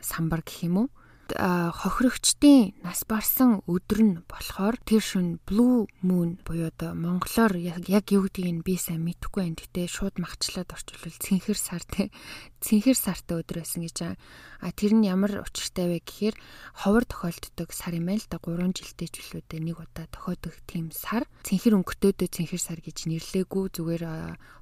самбар 0.02 0.42
гэх 0.42 0.66
юм 0.66 0.76
уу 0.82 0.88
хохирогчдын 1.34 2.78
нас 2.86 3.02
барсан 3.10 3.66
өдөр 3.66 4.00
нь 4.04 4.16
болохоор 4.30 4.78
тэр 4.86 5.02
шүн 5.02 5.42
blue 5.48 5.90
moon 6.06 6.38
буюу 6.46 6.70
одоо 6.70 6.94
монголоор 6.94 7.58
яг 7.58 8.06
юу 8.12 8.30
гэдгийг 8.30 8.62
би 8.62 8.76
сайн 8.78 9.02
мэдэхгүй 9.02 9.42
байна. 9.42 9.58
Гэтэ 9.58 9.90
шууд 9.90 10.22
махчлаад 10.22 10.70
орчуулвал 10.70 11.18
цэнхэр 11.18 11.58
сар 11.58 11.84
те. 11.88 12.14
Цэнхэр 12.62 12.98
сартай 12.98 13.42
өдөр 13.42 13.66
байсан 13.66 13.82
гэж 13.86 13.96
байгаа. 13.98 14.18
А 14.66 14.72
тэр 14.72 14.98
нь 14.98 15.06
ямар 15.06 15.46
учиртай 15.46 15.86
вэ 15.86 16.00
гэхээр 16.02 16.36
ховор 16.74 17.06
тохиолддог 17.06 17.70
сар 17.70 17.94
юм 17.94 18.10
байл 18.10 18.26
да 18.26 18.42
3 18.42 18.74
жилдээ 18.74 19.10
ч 19.10 19.16
билүүдээ 19.22 19.62
нэг 19.62 19.78
удаа 19.78 20.10
тохиодог 20.10 20.56
тийм 20.66 20.90
сар. 20.90 21.30
Цэнхэр 21.46 21.78
өнгөтөөдөө 21.78 22.28
цэнхэр 22.30 22.62
сар 22.62 22.80
гэж 22.82 23.06
нэрлээгүй 23.06 23.66
зүгээр 23.78 24.04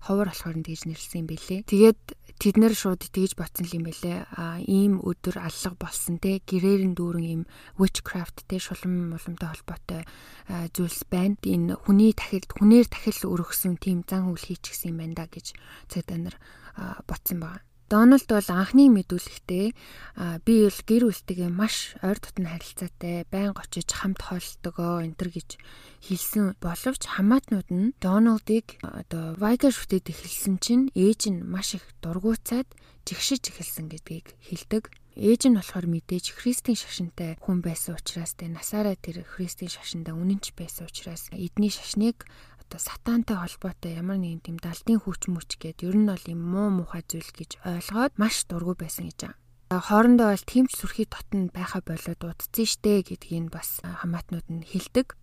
ховор 0.03 0.27
болохоор 0.27 0.58
нь 0.60 0.67
тэгж 0.67 0.91
нэрлсэн 0.91 1.24
юм 1.24 1.27
бэлээ. 1.32 1.60
Тэгээд 1.70 2.01
тэд 2.36 2.55
нэр 2.60 2.75
шууд 2.75 3.08
тэгж 3.08 3.39
ботсон 3.39 3.70
юм 3.72 3.88
бэлээ. 3.88 4.20
А 4.36 4.60
ийм 4.60 5.00
өдөр 5.00 5.39
аллах 5.39 5.75
болсон 5.79 6.20
те 6.20 6.43
гэрээр 6.53 6.93
нь 6.93 6.98
дүүрэн 6.98 7.25
ийм 7.25 7.43
witchcraft 7.81 8.45
те 8.45 8.62
шулам 8.62 9.17
муламтай 9.17 9.50
холбоотой 9.50 10.01
зүйлс 10.77 11.10
байна. 11.10 11.41
Энэ 11.41 11.81
хүний 11.81 12.13
тахилд 12.13 12.53
хүнээр 12.53 12.88
тахил 12.93 13.33
өргөсөн 13.33 13.81
тийм 13.81 14.05
зан 14.05 14.29
үйл 14.29 14.45
хийчихсэн 14.45 14.93
юм 14.93 15.01
байна 15.01 15.17
да 15.17 15.25
гэж 15.25 15.57
цагдаа 15.89 16.17
нар 16.22 16.38
ботсон 17.10 17.41
байна. 17.41 17.65
Дональд 17.93 18.25
бол 18.25 18.50
анхны 18.50 18.89
мэдүүлэгтээ 18.89 19.65
би 20.48 20.53
бол 20.65 20.79
гэр 20.89 21.03
бүлтэйгээ 21.05 21.51
маш 21.53 21.93
ойр 22.01 22.17
дотн 22.17 22.50
харилцаатай, 22.50 23.27
байнга 23.29 23.62
очиж 23.62 23.86
хамт 23.93 24.17
хоолтогоо 24.24 25.05
энтер 25.05 25.29
гэж 25.29 25.62
хэлсэн 26.01 26.57
боловч 26.57 27.03
хамаатнууд 27.05 27.69
нь 27.69 27.93
Дональдыг 28.01 28.81
одоо 28.81 29.38
Вайга 29.38 29.69
шүтээд 29.69 30.10
эхэлсэн 30.10 30.57
чинь 30.57 30.89
ээж 30.98 31.29
нь 31.29 31.45
маш 31.45 31.77
их 31.77 31.86
дургуйцаад 32.01 32.65
жигшиж 33.05 33.53
эхэлсэн 33.53 33.93
гэдгийг 33.93 34.31
хэлдэг. 34.41 34.89
Ээж 35.13 35.46
нь 35.46 35.58
болохоор 35.62 35.86
мэдээж 35.86 36.34
Христийн 36.34 36.74
шашинтай 36.74 37.38
хүн 37.38 37.62
байсан 37.62 37.93
учраас 37.93 38.34
тэ 38.34 38.50
насаараа 38.50 38.98
тэр 38.98 39.22
Христийн 39.22 39.70
шашиндаа 39.70 40.17
үнэнч 40.17 40.58
байсан 40.58 40.89
учраас 40.89 41.29
эдний 41.29 41.70
шашныг 41.70 42.25
одоо 42.58 42.79
сатантай 42.82 43.38
холбоотой 43.38 43.93
ямар 44.01 44.17
нэгэн 44.17 44.41
тийм 44.41 44.58
далдын 44.58 44.98
хүч 45.05 45.29
мүч 45.29 45.62
гээд 45.62 45.86
ер 45.86 45.93
нь 45.93 46.10
бол 46.10 46.25
юм 46.25 46.41
муу 46.41 46.70
мухай 46.74 47.05
зүйл 47.05 47.29
гэж 47.29 47.62
ойлгоод 47.62 48.17
маш 48.17 48.50
дургу 48.50 48.74
байсан 48.74 49.13
гэж 49.13 49.20
байгаа. 49.29 49.86
Хоорондоо 49.86 50.34
бол 50.34 50.46
тэмч 50.50 50.72
сүрхий 50.74 51.05
дотн 51.05 51.53
байха 51.53 51.86
болоод 51.86 52.22
удцсан 52.25 52.65
штэ 52.65 53.05
гэдгийг 53.05 53.53
бас 53.53 53.86
хамаатнууд 53.86 54.48
нь 54.50 54.65
хэлдэг. 54.65 55.13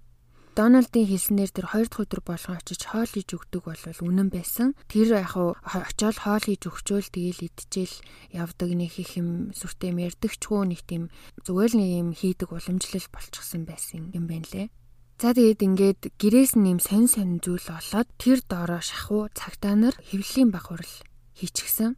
Дональдын 0.60 1.08
хэлснээр 1.08 1.50
тэр 1.56 1.66
хоёр 1.72 1.88
дахь 1.88 2.04
өдөр 2.04 2.20
болгон 2.20 2.60
очиж 2.60 2.84
хоол 2.84 3.08
хийж 3.08 3.32
өгдөг 3.32 3.64
бол 3.64 3.80
үнэн 3.80 4.28
байсан. 4.28 4.76
Тэр 4.92 5.16
яг 5.16 5.32
очиод 5.32 6.20
хоол 6.20 6.44
хийж 6.44 6.68
өгчөөл 6.68 7.08
тэгэл 7.08 7.48
идчихэл 7.48 7.96
явдаг 8.36 8.68
нэг 8.68 8.92
их 9.00 9.16
юм 9.16 9.56
сүртэй 9.56 9.96
мэрдэгчгүй 9.96 10.60
нэг 10.68 10.84
тийм 10.84 11.08
зүгээр 11.48 11.72
л 11.72 11.80
нэг 11.80 11.90
юм 12.04 12.08
хийдэг 12.12 12.52
уламжлал 12.52 13.08
болчихсон 13.08 13.64
байсан 13.64 14.12
юм 14.12 14.28
байна 14.28 14.44
лээ. 14.52 14.68
За 15.16 15.32
тэгээд 15.32 15.64
ингээд 15.64 16.00
гэрээс 16.20 16.52
нь 16.60 16.68
юм 16.68 16.80
сонь 16.84 17.08
сонь 17.08 17.40
зүйл 17.40 17.64
олоод 17.64 18.08
тэр 18.20 18.44
доороо 18.44 18.84
шахуу 18.84 19.32
цагтаа 19.32 19.72
нар 19.80 19.96
хэвлэлийн 19.96 20.52
баг 20.52 20.68
хурал 20.68 20.94
хийчихсэн. 21.40 21.96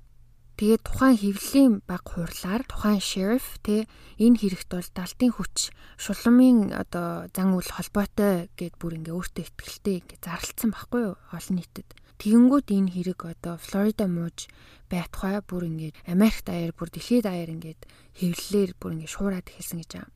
Тэгээд 0.61 0.83
тухайн 0.85 1.17
хэвлэлийн 1.17 1.73
баг 1.89 2.05
хурлаар 2.05 2.63
тухайн 2.69 3.01
sheriff 3.01 3.57
те 3.65 3.89
энэ 4.21 4.37
хэрэгт 4.37 4.69
бол 4.69 4.89
далтын 4.93 5.33
хүч 5.33 5.73
шуламын 5.97 6.77
одоо 6.77 7.27
зан 7.33 7.57
үйл 7.57 7.71
холбоотой 7.73 8.53
гэд 8.61 8.77
бүр 8.77 9.01
ингээ 9.01 9.17
өөртөө 9.17 9.43
ихтгэлтэй 9.49 9.97
ингээ 10.05 10.21
зарлцсан 10.21 10.71
байхгүй 10.77 11.01
юу 11.09 11.17
олон 11.33 11.57
нийтэд. 11.57 11.89
Тэгэнгүүт 12.21 12.69
энэ 12.71 12.93
хэрэг 12.95 13.21
одоо 13.33 13.55
Флорида 13.59 14.07
мууж 14.07 14.47
байтугай 14.93 15.41
бүр 15.43 15.63
ингээ 15.67 15.93
Америк 16.07 16.45
даяар 16.47 16.71
бүр 16.77 16.89
дэлхийд 16.93 17.27
даяар 17.27 17.51
ингээд 17.51 17.81
хэвлэлээр 18.21 18.71
бүр 18.79 18.93
ингээ 18.95 19.11
шуураад 19.11 19.49
эхэлсэн 19.49 19.81
гэж 19.83 19.91
байгаа. 19.97 20.13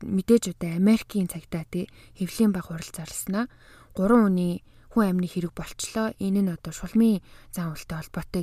Мэдээж 0.00 0.44
одоо 0.56 0.70
Америкийн 0.80 1.28
цагтаа 1.28 1.68
те 1.68 1.90
хэвлэлийн 2.16 2.54
баг 2.56 2.64
хурал 2.70 2.88
зарлснаа 2.88 3.44
гурван 3.92 4.32
үний 4.32 4.64
хүн 4.90 5.04
амны 5.16 5.26
хэрэг 5.30 5.54
болчлоо. 5.54 6.12
Энэ 6.18 6.40
нь 6.44 6.52
одоо 6.52 6.72
шулмын 6.74 7.22
зан 7.54 7.72
үйлтэй 7.72 7.96
холбоотой 7.98 8.42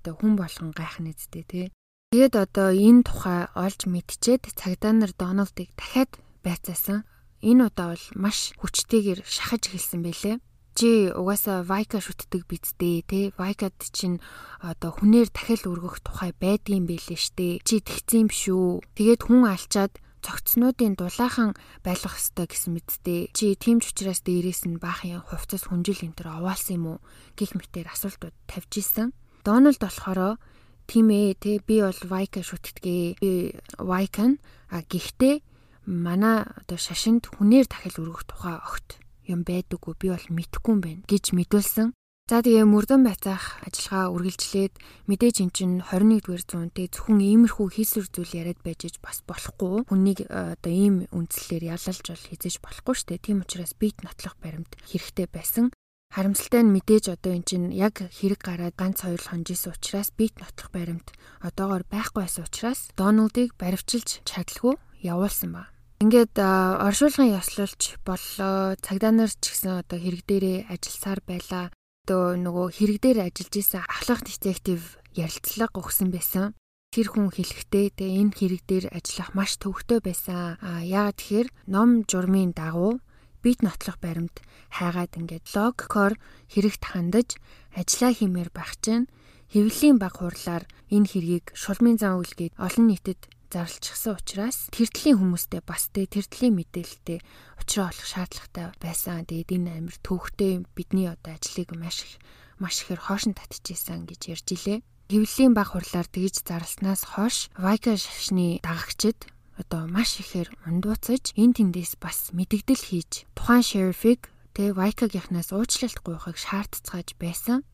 одоо 0.00 0.14
хүн 0.16 0.34
болгон 0.40 0.70
гайхна 0.72 1.12
үсттэй 1.12 1.44
тий. 1.44 1.66
Тэгээд 2.10 2.34
одоо 2.34 2.68
энэ 2.74 3.06
тухай 3.06 3.46
олж 3.54 3.80
мэдчихэд 3.86 4.50
цагдаа 4.58 4.92
нар 4.96 5.12
Дональдыг 5.14 5.70
дахиад 5.78 6.10
байцаасан. 6.42 7.06
Энэ 7.44 7.68
удаа 7.68 7.94
бол 7.94 8.06
маш 8.16 8.56
хүчтэйгээр 8.60 9.20
шахаж 9.24 9.62
эхэлсэн 9.68 10.00
байлээ 10.02 10.36
чи 10.74 11.10
угаасаа 11.10 11.66
вайка 11.66 11.98
шүтдэг 12.00 12.46
бидтэй 12.46 13.02
те 13.04 13.20
вайкад 13.36 13.76
чинь 13.92 14.22
одоо 14.64 14.94
хүнээр 14.94 15.28
дахиад 15.28 15.66
өргөх 15.66 16.00
тухай 16.00 16.32
байдгийн 16.32 16.86
байлээ 16.86 17.18
штэ 17.18 17.60
чи 17.66 17.82
тэгсэн 17.82 18.24
юм 18.24 18.30
шүү 18.30 18.80
тэгээд 18.96 19.20
хүн 19.26 19.42
алчаад 19.50 19.92
цогцнуудын 20.20 20.94
дулаахан 20.96 21.56
байлгах 21.84 22.20
ёстой 22.20 22.46
гэсэн 22.46 22.72
мэдтэй. 22.76 23.32
Чи 23.36 23.56
тийм 23.56 23.80
ч 23.80 23.90
учраас 23.90 24.20
дээрээс 24.24 24.68
нь 24.68 24.80
баахан 24.80 25.24
хувцас 25.24 25.68
хүнжил 25.68 26.04
энэ 26.04 26.16
төр 26.16 26.28
оваалсан 26.40 26.76
юм 26.76 26.86
уу 26.94 26.98
гих 27.34 27.56
мэтээр 27.56 27.88
асуултууд 27.90 28.36
тавьж 28.46 28.72
исэн. 28.78 29.12
Дональд 29.44 29.80
болохоор 29.80 30.38
тийм 30.86 31.06
ээ 31.10 31.38
те 31.40 31.50
би 31.64 31.80
бол 31.80 32.00
Вайка 32.06 32.40
шүтдгээ. 32.44 33.18
Би 33.20 33.56
Вайкан 33.78 34.38
а 34.68 34.82
гихтээ 34.84 35.42
манай 35.86 36.44
одоо 36.44 36.78
шашинд 36.78 37.26
хүнээр 37.26 37.66
дахил 37.66 38.04
өргөх 38.04 38.24
тухай 38.28 38.56
огт 38.60 39.00
юм 39.26 39.42
байдаггүй 39.46 39.94
би 39.98 40.06
бол 40.12 40.26
мэдэхгүй 40.30 40.72
юм 40.74 40.80
байна 40.80 41.02
гэж 41.06 41.34
мэдүүлсэн. 41.34 41.88
За 42.30 42.46
тэгээ 42.46 42.62
мөрдөн 42.62 43.02
байцаах 43.02 43.58
ажиллагаа 43.66 44.14
үргэлжлээд 44.14 44.78
мэдээж 45.10 45.36
эн 45.42 45.50
чинь 45.50 45.82
21-р 45.82 46.46
зуунтэй 46.46 46.86
зөвхөн 46.86 47.18
иймэрхүү 47.18 47.66
хийсвэр 47.74 48.06
зүйл 48.06 48.38
яриад 48.38 48.62
байж 48.62 48.86
бас 49.02 49.26
болохгүй. 49.26 49.90
Хүнийг 49.90 50.30
э, 50.30 50.54
одоо 50.54 50.70
ийм 50.70 51.10
үндслээр 51.10 51.74
ялалж 51.74 52.06
бол 52.06 52.22
хизэж 52.30 52.62
болохгүй 52.62 52.94
шүү 52.94 53.08
дээ. 53.10 53.26
Тийм 53.26 53.42
учраас 53.42 53.74
бит 53.74 53.98
нотлох 54.06 54.38
баримт 54.38 54.78
хэрэгтэй 54.78 55.26
байсан. 55.26 55.74
Харамсалтай 56.14 56.62
нь 56.62 56.70
мэдээж 56.70 57.18
одоо 57.18 57.34
эн 57.34 57.42
чинь 57.42 57.74
яг 57.74 57.98
хэрэг 57.98 58.46
гараад 58.46 58.78
ганц 58.78 59.02
хоёр 59.02 59.18
хонжисэн 59.18 59.74
учраас 59.74 60.14
бит 60.14 60.38
нотлох 60.38 60.70
баримт 60.70 61.10
одоогоор 61.42 61.82
байхгүй 61.82 62.30
байсан 62.30 62.46
учраас 62.46 62.94
Дональдыг 62.94 63.58
баривчилж 63.58 64.22
чадлагүй 64.22 64.78
явуулсан 65.02 65.50
ба. 65.50 65.74
Ингээд 65.98 66.38
э, 66.38 66.46
оршуулгын 66.78 67.34
ёслолч 67.34 67.98
боллоо. 68.06 68.78
Цагдаа 68.78 69.10
нар 69.10 69.34
ч 69.34 69.50
гэсэн 69.50 69.82
одоо 69.82 69.98
хэрэг 69.98 70.22
дээрээ 70.30 70.70
ажилласаар 70.70 71.26
байлаа 71.26 71.74
одоо 72.04 72.34
нөгөө 72.34 72.66
хэрэг 72.74 72.98
дээр 73.04 73.18
ажиллаж 73.28 73.54
исэн 73.60 73.84
ахлах 73.84 74.24
детектив 74.24 74.80
ярилцлага 75.14 75.78
өгсөн 75.78 76.08
байсан. 76.10 76.56
Тэр 76.90 77.06
хүн 77.12 77.30
хэлэхдээ 77.30 77.86
тэгээ 77.94 78.18
энэ 78.24 78.34
хэрэг 78.34 78.62
дээр 78.66 78.86
ажиллах 78.90 79.30
маш 79.36 79.54
төвөгтэй 79.62 80.00
байсан. 80.02 80.58
А 80.58 80.82
яагаад 80.82 81.18
тэгэхээр 81.20 81.48
ном 81.70 82.02
журмын 82.08 82.50
дагуу 82.50 82.98
бит 83.44 83.62
нотлох 83.62 84.02
баримт 84.02 84.42
хайгаад 84.74 85.14
ингээд 85.14 85.46
логикоор 85.54 86.18
хэрэгт 86.50 86.82
хандаж 86.90 87.38
ажиллаа 87.78 88.12
хиймээр 88.16 88.50
байх 88.50 88.74
чинь 88.82 89.06
хэвлэлийн 89.54 90.02
баг 90.02 90.18
хурлаар 90.18 90.64
энэ 90.90 91.08
хэргийг 91.08 91.46
шулмын 91.54 91.96
зан 91.96 92.18
үйлгээд 92.18 92.58
олон 92.58 92.86
нийтэд 92.90 93.20
зарлчихсан 93.50 94.14
учраас 94.14 94.70
тэртлийн 94.70 95.18
хүмүүстэй 95.18 95.60
бас 95.66 95.90
тэ 95.90 96.06
тэртлийн 96.06 96.54
мэдээлэлтэй 96.54 97.18
учраа 97.58 97.90
олох 97.90 98.06
шаардлагатай 98.06 98.66
байсан. 98.78 99.26
Тэгээд 99.26 99.50
энэ 99.58 99.70
амир 99.82 99.96
төвхтэй 100.06 100.62
бидний 100.78 101.10
одоо 101.10 101.34
ажлыг 101.34 101.74
маш 101.74 102.06
их 102.06 102.22
маш 102.62 102.86
ихээр 102.86 103.02
хоошин 103.02 103.34
татчихсан 103.34 104.06
гэж 104.06 104.20
ярьж 104.30 104.48
илээ. 104.54 104.78
Хэвлэлийн 105.10 105.52
баг 105.58 105.74
хурлаар 105.74 106.06
тэгж 106.06 106.46
зарлснаас 106.46 107.02
хойш 107.18 107.50
Вайка 107.58 107.98
шашны 107.98 108.62
дагагчид 108.62 109.18
одоо 109.58 109.90
маш 109.90 110.22
ихээр 110.22 110.48
ундууцаж 110.62 111.34
энэ 111.34 111.58
тэндээс 111.58 111.98
бас 111.98 112.30
мэдэгдэл 112.30 112.78
хийж 112.78 113.26
тухайн 113.34 113.66
шерифиг 113.66 114.30
тэ 114.54 114.70
Вайкагийнхнаас 114.70 115.50
уучлалт 115.50 115.98
гуйхыг 116.06 116.38
шаардцгааж 116.38 117.18
байсан. 117.18 117.66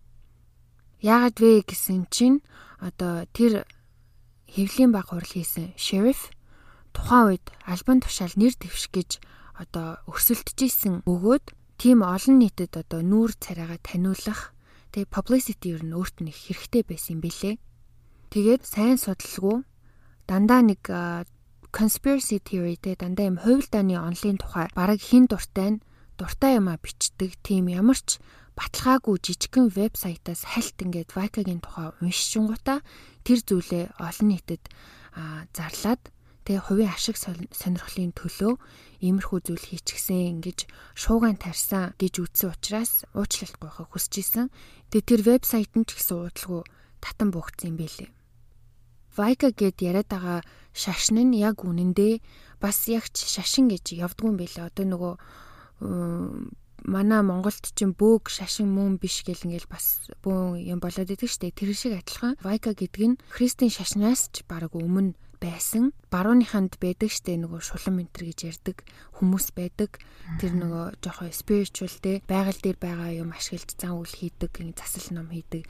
Яагад 1.05 1.37
вэ 1.37 1.61
гэсэн 1.69 2.09
чинь 2.09 2.41
одоо 2.81 3.29
тэр 3.37 3.69
хэвлийн 4.51 4.91
баг 4.95 5.11
хурал 5.11 5.27
хийсэн 5.27 5.75
sheriff 5.77 6.31
тухайн 6.97 7.37
үед 7.37 7.47
албан 7.67 8.01
тушаал 8.01 8.35
нэр 8.39 8.55
дэвших 8.57 8.93
гэж 8.95 9.11
одоо 9.57 10.01
өрсөлдөж 10.09 10.59
исэн 10.65 10.95
бөгөөд 11.05 11.45
тийм 11.81 12.01
олон 12.01 12.37
нийтэд 12.41 12.73
одоо 12.77 13.01
нүүр 13.05 13.37
царайгаа 13.37 13.81
таниулах 13.85 14.57
тэгээ 14.93 15.13
publicity 15.13 15.77
ер 15.77 15.85
нь 15.85 15.93
өөрт 15.93 16.25
нь 16.25 16.33
их 16.33 16.39
хэрэгтэй 16.49 16.83
байсан 16.89 17.21
юм 17.21 17.23
бэлээ. 17.25 17.55
Тэгээд 18.33 18.63
сайн 18.65 18.97
судалгүй 18.97 19.65
дандаа 20.25 20.61
нэг 20.65 20.83
conspiracy 21.77 22.41
theory 22.41 22.81
те 22.81 22.97
дандаа 22.97 23.29
юм 23.29 23.37
хувилдааны 23.37 24.01
онлын 24.01 24.41
тухай 24.41 24.73
бараг 24.73 25.01
хин 25.01 25.29
дуртай 25.29 25.77
нь 25.77 25.83
дуртай 26.17 26.57
юмаа 26.57 26.81
бичдэг 26.81 27.37
тийм 27.45 27.69
ямар 27.69 28.01
ч 28.01 28.17
баталгаагүй 28.57 29.17
жижигхэн 29.21 29.69
вебсайтаас 29.69 30.49
хальт 30.49 30.81
ингээд 30.81 31.13
Vika-гийн 31.13 31.61
тухай 31.61 31.93
уншчихгуудаа 32.01 32.81
тэр 33.23 33.39
зүйлээ 33.45 33.85
олон 34.01 34.29
нийтэд 34.33 34.65
зарлаад 35.53 36.03
тэгээ 36.49 36.65
хувийн 36.65 36.93
ашиг 36.93 37.21
сонирхлын 37.21 38.17
төлөө 38.17 38.57
иймэрхүү 39.05 39.39
зүйл 39.45 39.65
хийчихсэн 39.67 40.41
ингэж 40.41 40.65
шуугаан 40.97 41.37
тарьсан 41.37 41.93
гэж 42.01 42.15
үтсэн 42.25 42.55
учраас 42.57 43.05
уучлалт 43.13 43.57
гуйхыг 43.61 43.93
хүсэж 43.93 44.15
исэн. 44.25 44.47
Тэгээ 44.89 45.05
тэр 45.05 45.21
вебсайт 45.27 45.73
нь 45.77 45.85
ч 45.85 45.99
гэсэн 46.01 46.17
уудлгүй 46.17 46.63
татан 47.05 47.29
буухсан 47.35 47.75
юм 47.75 47.77
байлээ. 47.83 48.09
Vika 49.17 49.49
гэд 49.53 49.77
яриад 49.85 50.09
байгаа 50.09 50.41
шашин 50.73 51.29
нь 51.29 51.41
яг 51.41 51.61
үнэндээ 51.65 52.21
бас 52.61 52.89
ягч 52.89 53.27
шашин 53.27 53.69
гэж 53.69 53.97
явдгүй 54.01 54.29
юм 54.33 54.39
байлээ. 54.41 54.69
Одоо 54.69 54.85
нөгөө 54.89 55.15
манай 56.85 57.23
Монголд 57.23 57.73
чинь 57.77 57.97
бөөг 57.97 58.29
шашин 58.29 58.69
мөн 58.73 58.99
биш 59.01 59.25
гэл 59.25 59.47
ингээл 59.47 59.71
бас 59.71 60.05
бөөн 60.21 60.61
юм 60.61 60.79
болоод 60.83 61.09
идэг 61.09 61.31
штэ. 61.31 61.55
Тэр 61.55 61.73
шиг 61.73 61.97
адилхан 61.97 62.37
Вайка 62.43 62.77
гэдэг 62.77 63.05
нь 63.07 63.19
Христийн 63.33 63.73
шашнаас 63.73 64.29
ч 64.35 64.45
баг 64.45 64.75
өмнө 64.77 65.17
байсан. 65.41 65.93
Барууныханд 66.11 66.81
байдаг 66.81 67.13
штэ 67.13 67.37
нөгөө 67.37 67.61
шулан 67.61 68.01
ментэр 68.01 68.33
гэж 68.33 68.39
ярддаг 68.49 68.83
хүмүүс 69.21 69.53
байдаг. 69.53 70.01
Тэр 70.41 70.53
нөгөө 70.57 71.01
жоохон 71.05 71.33
spiritual 71.33 71.93
те 72.01 72.25
байгаль 72.27 72.61
дээр 72.61 72.79
байгаа 72.81 73.11
юм 73.13 73.31
ашиглаж 73.37 73.77
зан 73.77 74.01
үйл 74.01 74.11
хийдэг, 74.11 74.53
засал 74.75 75.13
ном 75.13 75.29
хийдэг 75.31 75.69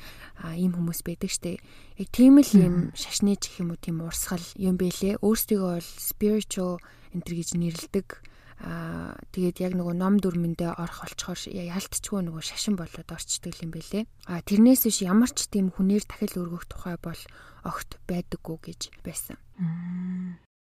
ийм 0.54 0.72
хүмүүс 0.74 1.02
байдаг 1.02 1.30
штэ. 1.30 1.58
Яг 1.98 2.08
тийм 2.14 2.38
л 2.38 2.52
юм 2.54 2.74
шашны 2.94 3.34
ч 3.36 3.50
гэх 3.50 3.66
юм 3.66 3.74
уу 3.74 3.80
тийм 3.80 4.00
урсгал 4.06 4.46
юм 4.56 4.78
бэлээ. 4.78 5.20
Өөрсдийгөө 5.20 5.72
бол 5.82 5.90
spiritual 5.98 6.78
энтер 7.12 7.34
гэж 7.34 7.58
нэрлдэг 7.58 8.06
Аа 8.56 9.12
тэгээд 9.36 9.60
яг 9.60 9.72
нөгөө 9.76 9.96
ном 10.00 10.16
дүрмэндээ 10.16 10.80
орох 10.80 11.04
олцохоор 11.04 11.40
ялтчгүй 11.52 12.20
нөгөө 12.24 12.40
шашин 12.40 12.80
болоод 12.80 13.08
орчдөг 13.12 13.52
юм 13.60 13.70
бэлээ. 13.76 14.08
Аа 14.32 14.40
тэрнээс 14.40 14.88
биш 14.88 15.04
ямар 15.04 15.28
ч 15.28 15.44
тийм 15.52 15.68
хүнээр 15.76 16.08
дахил 16.08 16.40
өргөх 16.40 16.64
тухай 16.64 16.96
бол 16.96 17.20
огт 17.68 18.00
байдаггүй 18.08 18.56
гэж 18.64 18.80
байсан. 19.04 19.36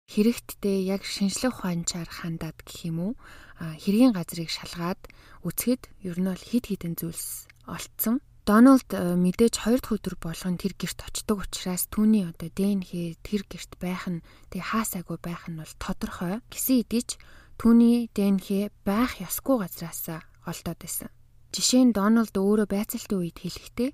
Хэрэгтдээ 0.09 0.79
яг 0.89 1.05
шинжлэх 1.05 1.65
ухаанчаар 1.65 2.09
хандаад 2.09 2.61
гэх 2.65 2.89
юм 2.89 2.99
уу? 3.01 3.13
Аа 3.61 3.77
хэргийн 3.77 4.13
газрыг 4.13 4.49
шалгаад 4.53 5.01
үцхэд 5.45 5.89
ер 6.05 6.17
нь 6.21 6.29
бол 6.29 6.45
хид 6.45 6.65
хідэн 6.69 6.97
зүйлс 6.97 7.49
олцсон. 7.69 8.21
Дональд 8.49 8.89
мэдээж 8.89 9.61
хоёр 9.61 9.81
дахь 9.85 10.01
өдөр 10.01 10.17
болгон 10.17 10.57
тэр 10.57 10.73
герт 10.81 11.05
очдог 11.05 11.45
учраас 11.45 11.85
түүний 11.93 12.25
одоо 12.25 12.49
ДНХ 12.49 13.21
тэр 13.21 13.45
герт 13.45 13.77
байх 13.77 14.09
нь 14.09 14.25
тэг 14.49 14.65
хаасаагүй 14.73 15.21
байх 15.21 15.45
нь 15.53 15.61
бол 15.61 15.75
тодорхой. 15.77 16.41
Гисэн 16.49 16.89
ч 16.89 17.21
Түүний 17.59 18.07
ДНХ 18.15 18.71
байх 18.87 19.19
ёсгүй 19.19 19.67
газраас 19.67 20.07
олдоод 20.47 20.79
байсан. 20.79 21.11
Жишээ 21.51 21.91
нь 21.91 21.97
Дональд 21.97 22.31
өөрөө 22.39 22.71
байцаалтын 22.71 23.19
үед 23.19 23.43
хэлэхдээ 23.43 23.91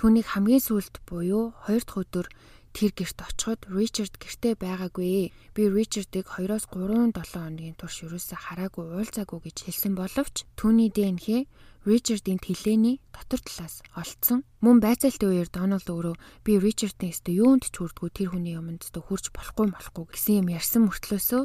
түүнийг 0.00 0.26
хамгийн 0.32 0.64
сүүлд 0.64 1.04
буюу 1.04 1.52
хоёр 1.68 1.84
дахь 1.84 2.00
өдөр 2.00 2.26
тэр 2.72 2.96
герт 2.96 3.20
очиход 3.20 3.68
Ричард 3.68 4.16
гэртээ 4.16 4.56
байгаагүй. 4.56 5.28
Би 5.52 5.62
Ричардыг 5.68 6.24
2-оос 6.24 6.72
3-7 6.72 7.20
хоногийн 7.36 7.76
турш 7.76 8.00
юусаа 8.00 8.40
хараагүй 8.40 8.88
уулзаагүй 8.88 9.40
гэж 9.44 9.56
хэлсэн 9.68 9.92
боловч 9.92 10.48
түүний 10.56 10.88
ДНХ 10.88 11.44
Ричардын 11.84 12.40
тэлээний 12.40 13.04
дотор 13.12 13.44
талаас 13.44 13.84
олцсон. 13.92 14.40
Мөн 14.64 14.80
байцаалтын 14.80 15.36
үеэр 15.36 15.52
Дональд 15.52 15.84
өөрөө 15.84 16.16
би 16.48 16.52
Ричардын 16.56 17.12
өстө 17.12 17.32
юунд 17.32 17.68
ч 17.68 17.76
хүрдгүй 17.76 18.08
тэр 18.08 18.32
хүний 18.32 18.56
юмд 18.56 18.88
өстө 18.88 19.04
хурж 19.04 19.36
болохгүй 19.36 19.68
болохгүй 19.68 20.04
гэсэн 20.16 20.40
юм 20.40 20.48
ярьсан 20.56 20.88
мөртлөөсөө 20.88 21.44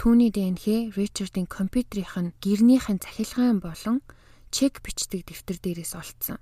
Түүний 0.00 0.32
ДНХ 0.32 0.96
Ричардын 0.96 1.44
компьютерийнх 1.44 2.16
нь 2.16 2.32
гэрнийхэн 2.40 3.04
захилгаан 3.04 3.60
болон 3.60 4.00
чек 4.48 4.80
бичдэг 4.80 5.28
дэвтэр 5.28 5.60
дээрээс 5.60 5.92
олцсон. 5.92 6.40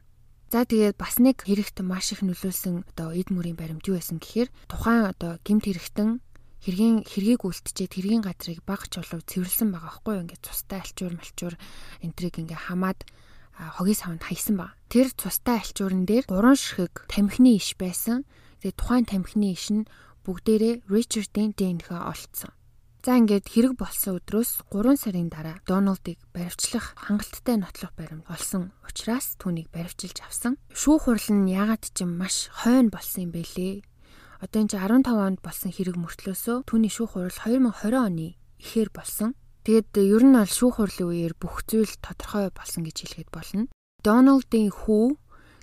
За 0.55 0.63
тэгээд 0.63 0.95
бас 0.95 1.19
нэг 1.19 1.43
хэрэгт 1.43 1.83
маш 1.83 2.15
их 2.15 2.23
нөлөөлсөн 2.23 2.87
одоо 2.87 3.11
эд 3.11 3.35
мөрийн 3.35 3.59
баримт 3.59 3.83
юу 3.91 3.99
байсан 3.99 4.23
гэхээр 4.23 4.55
тухайн 4.71 5.11
одоо 5.11 5.43
гимт 5.43 5.67
хэрэгтэн 5.67 6.23
хэргийн 6.63 7.03
хэргийг 7.03 7.43
үлдчихэд 7.43 7.99
хэргийн 7.99 8.23
газрыг 8.23 8.63
баг 8.63 8.87
чулуу 8.95 9.27
цэвэрлсэн 9.27 9.75
байгаа 9.75 9.91
байхгүй 9.91 10.15
юу 10.15 10.23
ингээд 10.23 10.47
цустай 10.47 10.79
альчуур 10.79 11.19
малчуур 11.19 11.55
энтриг 12.07 12.39
ингээ 12.39 12.63
хамаад 12.63 13.11
хогийн 13.75 13.99
савнд 13.99 14.23
хайсан 14.23 14.55
ба. 14.55 14.79
Тэр 14.87 15.11
цустай 15.11 15.59
альчуурн 15.59 16.07
дээр 16.07 16.31
гурван 16.31 16.55
ширхэг 16.55 17.11
тамхины 17.11 17.59
иш 17.59 17.75
байсан. 17.75 18.23
Тэгээд 18.63 18.79
тухайн 18.79 19.03
тамхины 19.03 19.51
иш 19.51 19.67
нь 19.75 19.91
бүгдээрээ 20.23 20.87
Ричардын 20.87 21.59
ДНХ 21.59 21.91
олцсон. 22.07 22.55
За 23.09 23.17
ингээд 23.17 23.49
хэрэг 23.49 23.81
болсон 23.81 24.21
өдрөөс 24.21 24.69
3 24.69 25.01
сарын 25.01 25.33
дараа 25.33 25.65
Дональдыг 25.65 26.21
баривчлах 26.37 26.93
хангалттай 26.93 27.57
нотлох 27.57 27.97
баримт 27.97 28.29
олсон 28.29 28.69
учраас 28.85 29.33
түүнийг 29.41 29.73
баривчилж 29.73 30.21
авсан. 30.29 30.61
Шүүх 30.77 31.09
хурал 31.09 31.29
нь 31.33 31.49
ягаад 31.49 31.89
ч 31.89 32.05
юм 32.05 32.21
маш 32.21 32.53
хойно 32.53 32.93
болсон 32.93 33.25
юм 33.25 33.33
бэлээ. 33.33 33.81
Одоо 34.45 34.61
энэ 34.61 34.77
15 35.09 35.09
онд 35.25 35.41
болсон 35.41 35.73
хэрэг 35.73 35.97
мөртлөөсөө 35.97 36.69
түүний 36.69 36.93
шүүх 36.93 37.17
хурал 37.17 37.33
2020 37.33 37.97
оны 37.97 38.37
ихээр 38.61 38.93
болсон. 38.93 39.33
Тэгэд 39.65 39.89
ер 40.05 40.25
нь 40.29 40.37
бол 40.37 40.53
шүүх 40.53 40.77
хурлын 40.77 41.09
үеэр 41.09 41.33
бүх 41.41 41.65
зүйл 41.65 41.89
тодорхой 42.05 42.53
болсон 42.53 42.85
гэж 42.85 43.09
хэлэхэд 43.09 43.33
болно. 43.33 43.73
Дональдын 44.05 44.69
хүү 44.69 45.17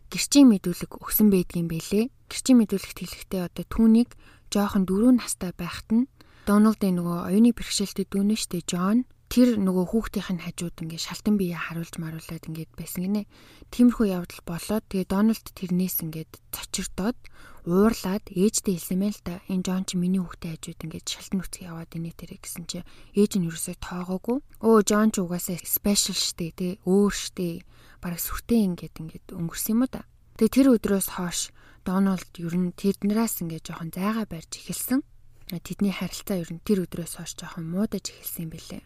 гэрчийн 0.10 0.50
мэдүүлэг 0.50 0.98
өгсөн 0.98 1.30
байдгийн 1.30 1.70
бэлээ. 1.70 2.10
Гэрчийн 2.26 2.58
мэдүүлэгт 2.58 2.98
хэлэхдээ 3.06 3.42
одоо 3.54 3.66
түүнийг 3.70 4.18
жоохон 4.50 4.90
дөрөв 4.90 5.14
настай 5.22 5.54
байхад 5.54 5.94
нь 5.94 6.10
Дональдын 6.46 7.02
нөгөө 7.02 7.18
оюуны 7.26 7.58
бэрхшээлтэй 7.58 8.06
дүүнэ 8.06 8.38
штэ 8.38 8.62
Джон 8.70 9.10
тэр 9.34 9.58
нөгөө 9.58 9.86
хүүхдийнх 9.90 10.30
нь 10.38 10.44
хажууд 10.46 10.78
ингээ 10.78 11.02
шалтан 11.02 11.42
биеэ 11.42 11.58
харуулж 11.58 11.98
маруулад 11.98 12.46
ингээд 12.46 12.72
байсан 12.78 13.02
гинэ. 13.02 13.26
Тиймэрхүү 13.74 14.14
явдал 14.14 14.42
болоод 14.46 14.86
тэгээ 14.86 15.10
Дональд 15.10 15.42
тэрнээс 15.58 16.06
ингээд 16.06 16.32
цочирдоод 16.54 17.18
уурлаад 17.66 18.30
ээжтэй 18.30 18.78
хэлсэн 18.78 18.98
мэн 19.02 19.14
л 19.18 19.22
та 19.26 19.42
энэ 19.50 19.66
Джон 19.66 19.84
чи 19.90 19.98
миний 19.98 20.22
хүүхдээ 20.22 20.54
хажууд 20.54 20.86
ингээд 20.86 21.08
шалтан 21.10 21.38
нүцгий 21.42 21.66
яваад 21.66 21.92
инээ 21.98 22.14
тэрэ 22.14 22.38
гэсэн 22.38 22.64
чи 22.70 22.78
ээж 23.18 23.32
нь 23.42 23.50
юусоо 23.50 23.74
тоогоогүй. 23.82 24.38
Өө 24.62 24.78
Джон 24.86 25.10
ч 25.10 25.26
угаасаа 25.26 25.58
спешиал 25.66 26.22
штэ 26.22 26.54
тэ 26.54 26.68
өөр 26.86 27.10
штэ 27.10 27.66
бараг 28.06 28.22
сүртэй 28.22 28.62
ингээд 28.70 29.02
ингээд 29.02 29.28
өнгөрсөн 29.34 29.82
юм 29.82 29.90
да. 29.90 30.06
Тэгээ 30.38 30.54
тэр 30.54 30.68
өдрөөс 30.78 31.18
хойш 31.18 31.50
Дональд 31.82 32.30
ер 32.38 32.54
нь 32.54 32.70
тэднээс 32.78 33.42
ингээд 33.42 33.66
жоохон 33.66 33.90
зайгаа 33.90 34.30
барьж 34.30 34.62
эхэлсэн 34.62 35.02
тэдний 35.50 35.94
харилцаа 35.94 36.42
ер 36.42 36.50
нь 36.50 36.64
тэр 36.66 36.90
өдрөөс 36.90 37.22
хойш 37.22 37.38
жоохон 37.38 37.70
муудаж 37.70 38.10
эхэлсэн 38.10 38.50
юм 38.50 38.52
билээ. 38.54 38.84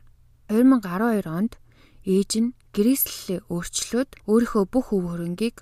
2012 0.51 1.29
онд 1.29 1.53
ээж 2.03 2.31
нь 2.41 2.55
гэрээслэлээ 2.75 3.39
өөрчлөөд 3.47 4.09
өөрийнхөө 4.27 4.65
бүх 4.67 4.87
өв 4.91 5.03
хөрөнгийг 5.07 5.57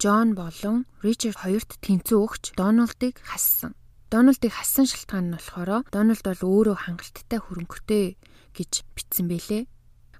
Джон 0.00 0.32
болон 0.32 0.88
Ричард 1.04 1.44
хоёрт 1.44 1.76
тэнцүү 1.84 2.18
өгч 2.24 2.44
Дональдыг 2.56 3.20
хассан. 3.20 3.76
Дональдыг 4.08 4.48
хассан 4.56 4.88
шалтгаан 4.88 5.28
нь 5.28 5.34
болохоор 5.36 5.84
Дональд 5.92 6.24
бол 6.24 6.42
өөрөө 6.48 6.76
хангалттай 6.88 7.38
хөрөнгөтэй 7.38 8.16
гэж 8.56 8.72
бичсэн 8.96 9.28
бэлээ. 9.28 9.68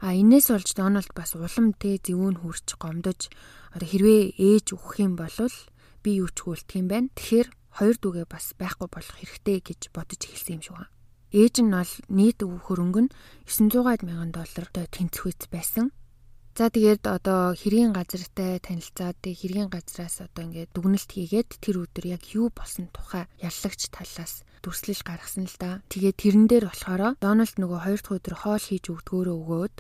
А 0.05 0.13
энээс 0.13 0.53
болж 0.53 0.69
Дональд 0.77 1.11
бас 1.17 1.33
улам 1.33 1.73
тэ 1.75 1.97
зэвүүн 2.05 2.45
хүрч 2.45 2.77
гомдож 2.77 3.33
одоо 3.73 3.89
хэрвээ 3.89 4.37
ээж 4.37 4.77
өгөх 4.77 5.01
юм 5.01 5.17
бол 5.17 5.33
би 6.05 6.11
юу 6.21 6.29
ч 6.29 6.39
хүлдэх 6.45 6.77
юм 6.77 6.87
байна. 6.93 7.09
Тэгэхээр 7.17 7.49
хоёр 7.79 7.97
дүүгээ 7.99 8.27
бас 8.27 8.55
байхгүй 8.59 8.89
болох 8.91 9.17
хэрэгтэй 9.19 9.59
гэж 9.63 9.81
бодож 9.95 10.21
эхэлсэн 10.27 10.55
юм 10.59 10.63
шиг 10.63 10.75
байна. 10.75 10.93
Ээж 11.31 11.55
нь 11.63 11.71
бол 11.71 11.93
нийт 12.11 12.39
өв 12.43 12.59
хөрөнгө 12.67 13.01
нь 13.07 13.13
900 13.47 14.03
мянган 14.03 14.35
доллар 14.35 14.67
тэнцэх 14.75 15.27
үйс 15.31 15.47
байсан. 15.47 15.95
За 16.59 16.67
тэгээд 16.67 17.07
одоо 17.07 17.55
хэргийн 17.55 17.95
газартай 17.95 18.59
танилцаад 18.59 19.23
хэргийн 19.23 19.71
газраас 19.71 20.19
одоо 20.19 20.43
ингээд 20.51 20.75
дүгнэлт 20.75 21.11
хийгээд 21.15 21.63
тэр 21.63 21.87
өдөр 21.87 22.05
яг 22.11 22.23
юу 22.35 22.51
болсон 22.51 22.91
тухай 22.91 23.31
яллагч 23.39 23.89
талаас 23.95 24.43
дүрслэл 24.59 25.07
гаргасан 25.07 25.47
л 25.47 25.57
да. 25.63 25.81
Тэгээд 25.89 26.17
тэрэн 26.19 26.47
дээр 26.51 26.65
болохоор 26.69 27.17
Дональд 27.23 27.55
нөгөө 27.55 27.81
хоёр 27.87 28.01
дахь 28.03 28.17
өдөр 28.19 28.35
хоол 28.43 28.65
хийж 28.67 28.85
өгдгөөрөө 28.91 29.37
өгөөд 29.41 29.77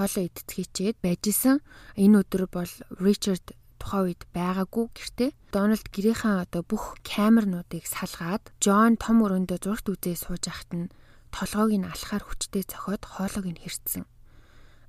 хоолоо 0.00 0.24
идцгээчээд 0.26 0.96
байжсэн. 1.04 1.60
Энэ 2.00 2.18
өдөр 2.24 2.42
бол 2.48 2.72
Ричард 2.96 3.46
тухайн 3.80 4.12
үед 4.12 4.22
байгаагүй 4.36 4.86
гэртээ 4.92 5.30
Дональд 5.54 5.86
гэрийнхаа 5.94 6.44
одоо 6.44 6.62
бүх 6.66 7.00
камернуудыг 7.04 7.84
салгаад 7.88 8.52
Джон 8.60 9.00
том 9.00 9.24
өрөөндөө 9.24 9.58
зургт 9.62 9.86
үзээ 9.88 10.16
сууж 10.16 10.44
ахт 10.52 10.70
нь 10.76 10.92
толгойг 11.32 11.80
нь 11.80 11.88
алхаар 11.88 12.24
хүчтэй 12.24 12.64
цохиод 12.64 13.02
хоолойг 13.04 13.46
нь 13.52 13.62
хэрцсэн. 13.62 14.04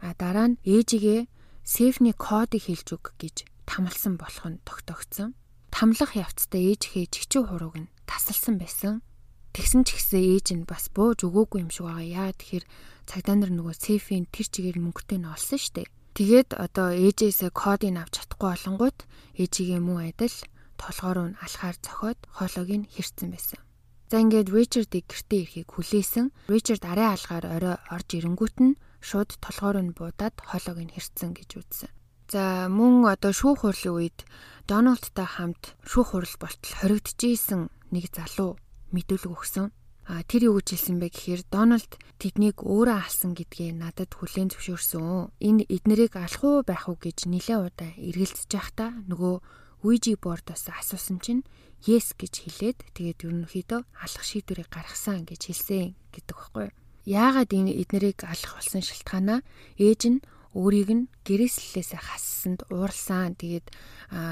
А 0.03 0.11
дараа 0.15 0.55
нь 0.55 0.59
ээжигээ 0.63 1.27
сейфний 1.63 2.15
кодыг 2.15 2.63
хэлж 2.67 2.87
өг 2.95 3.05
гэж 3.19 3.47
тамалсан 3.67 4.15
болох 4.15 4.45
нь 4.47 4.61
тогтогдсон. 4.63 5.35
Тамлах 5.73 6.15
явцдаа 6.15 6.61
ээжихээ 6.61 7.11
чигчүү 7.11 7.43
хурууг 7.51 7.75
нь 7.79 7.91
тасалсан 8.07 8.55
байсан. 8.61 9.03
Тэгсэн 9.51 9.83
ч 9.83 9.97
гэсэн 9.97 10.21
ээж 10.21 10.47
нь 10.55 10.69
бас 10.69 10.87
бууж 10.93 11.25
өгөөгүй 11.27 11.65
юм 11.65 11.71
шиг 11.73 11.89
байгаа. 11.89 12.29
Яа 12.29 12.31
тэгэхээр 12.31 12.65
цагдаа 13.09 13.35
нар 13.35 13.51
нөгөө 13.51 13.75
сейфийн 13.75 14.29
тэр 14.31 14.47
чигээр 14.47 14.77
мөнгөтэй 14.79 15.17
нь 15.19 15.27
олсон 15.27 15.59
штеп 15.59 15.89
Тэгээд 16.17 16.57
одоо 16.57 16.89
ээжээсээ 16.97 17.53
кодыг 17.53 17.93
авч 17.93 18.13
чадахгүй 18.17 18.49
болонгууд 18.49 18.97
ээжигээ 19.37 19.77
мөн 19.85 20.09
адил 20.09 20.33
толгоор 20.81 21.17
нь 21.29 21.37
алхаар 21.45 21.77
цохоод 21.77 22.17
хоолойг 22.33 22.69
нь 22.73 22.89
хэрцэн 22.89 23.29
байсан. 23.29 23.61
За 24.09 24.17
ингээд 24.25 24.49
Ричардыг 24.49 25.05
гэртээ 25.05 25.39
ирэхийг 25.45 25.69
хүлээсэн. 25.69 26.25
Ричард 26.49 26.83
арай 26.89 27.13
алгаар 27.13 27.45
орой 27.45 27.75
орж 27.93 28.09
ирэнгүүт 28.17 28.57
нь 28.65 28.79
шууд 28.97 29.29
толгоор 29.45 29.77
нь 29.77 29.93
буудаад 29.93 30.35
хоолойг 30.41 30.79
нь 30.89 30.93
хэрцэн 30.97 31.37
гэж 31.37 31.49
үзсэн. 31.53 31.91
За 32.33 32.65
мөн 32.65 33.05
одоо 33.13 33.29
шүүх 33.29 33.61
хурлын 33.61 33.95
үед 34.01 34.19
Дональдтай 34.65 35.27
хамт 35.29 35.77
шүүх 35.85 36.17
хурал 36.17 36.35
болтол 36.41 36.73
хоригдчихсэн 36.81 37.69
нэг 37.93 38.09
залуу 38.09 38.57
мэдүүлэг 38.89 39.31
өгсөн. 39.37 39.69
А 40.07 40.23
тэр 40.23 40.47
юу 40.47 40.63
гэж 40.63 40.71
хэлсэн 40.71 41.03
бэ 41.03 41.11
гэхээр 41.11 41.41
Дональд 41.51 41.99
тэднийг 42.15 42.63
өөрөө 42.63 42.95
алсан 43.03 43.35
гэдгээ 43.35 43.75
надад 43.75 44.15
хүлээн 44.15 44.55
зөвшөөрсөн. 44.55 45.35
Энэ 45.43 45.67
эднэрийг 45.67 46.15
алах 46.15 46.43
уу 46.47 46.63
байх 46.63 46.87
уу 46.87 46.95
гэж 46.95 47.27
нилээ 47.27 47.59
удаа 47.59 47.91
эргэлзэж 47.99 48.47
байхдаа 48.47 48.95
нөгөө 49.11 49.35
Ouija 49.83 50.15
board-оос 50.15 50.71
асуусан 50.71 51.19
чинь 51.19 51.43
yes 51.83 52.15
гэж 52.15 52.33
хэлээд 52.39 52.79
тэгээд 52.95 53.19
ерөнхийдөө 53.27 53.81
алах 53.83 54.23
шийдвэрийг 54.23 54.71
гаргасан 54.71 55.27
гэж 55.27 55.41
хэлсэн 55.51 55.93
гэдэг 56.15 56.35
баггүй. 56.39 56.67
Яагаад 57.03 57.51
энэ 57.51 57.75
эднэрийг 57.75 58.23
алах 58.23 58.57
болсон 58.57 58.81
шалтгаанаа 58.81 59.43
ээж 59.75 60.01
нь 60.07 60.23
өөрийг 60.57 60.89
нь 60.89 61.07
гэрээслэлээсээ 61.27 62.01
хассанд 62.01 62.65
ууралсан. 62.73 63.37
Тэгээд 63.37 63.69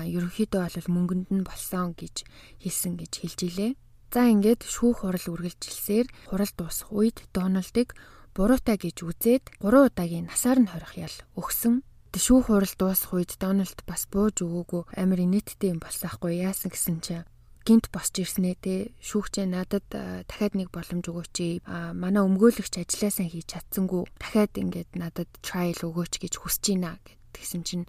ерөнхийдөө 0.09 0.61
бол 0.65 0.89
мөнгөнд 0.89 1.29
нь 1.35 1.45
болсон 1.45 1.93
гэж 1.93 2.23
хэлсэн 2.63 2.97
гэж 2.97 3.11
хэлж 3.21 3.39
илээ. 3.45 3.71
За 4.13 4.27
ингээд 4.29 4.61
шүүх 4.63 5.03
хурал 5.03 5.27
үргэлжилсээр 5.27 6.07
хурал 6.29 6.53
дуусах 6.55 6.89
үед 6.93 7.17
Дональдыг 7.35 7.97
буруутай 8.35 8.77
гэж 8.79 8.97
үзээд 9.03 9.43
3 9.63 9.91
удаагийн 9.91 10.27
насаар 10.27 10.59
нь 10.63 10.71
хорих 10.71 10.93
ял 10.99 11.17
өгсөн. 11.39 11.83
Шүүх 12.15 12.47
хурал 12.47 12.75
дуусах 12.79 13.11
үед 13.11 13.35
Дональд 13.39 13.79
бас 13.83 14.07
бууж 14.07 14.39
өгөөгүй 14.39 14.95
амар 14.95 15.19
инээдтэй 15.19 15.75
юм 15.75 15.79
болсаахгүй 15.83 16.39
яасан 16.43 16.71
гэсэн 16.71 16.97
чинь 17.03 17.27
гинт 17.67 17.89
босч 17.91 18.21
ирснээ 18.23 18.55
те. 18.61 18.75
Шүүгчээ 19.01 19.49
надад 19.49 19.83
дахиад 19.89 20.53
нэг 20.55 20.69
боломж 20.69 21.09
өгөөч. 21.11 21.65
А 21.65 21.91
манай 21.97 22.23
өмгөөлөгч 22.23 22.77
ажилласаа 22.77 23.27
хийж 23.27 23.51
чадсангүй. 23.51 24.05
Дахиад 24.21 24.53
ингээд 24.53 24.95
надад 24.95 25.27
trial 25.41 25.75
өгөөч 25.81 26.23
гэж 26.23 26.33
хүсэж 26.39 26.77
байна 26.77 26.95
гэдгсэн 27.35 27.63
чинь 27.67 27.85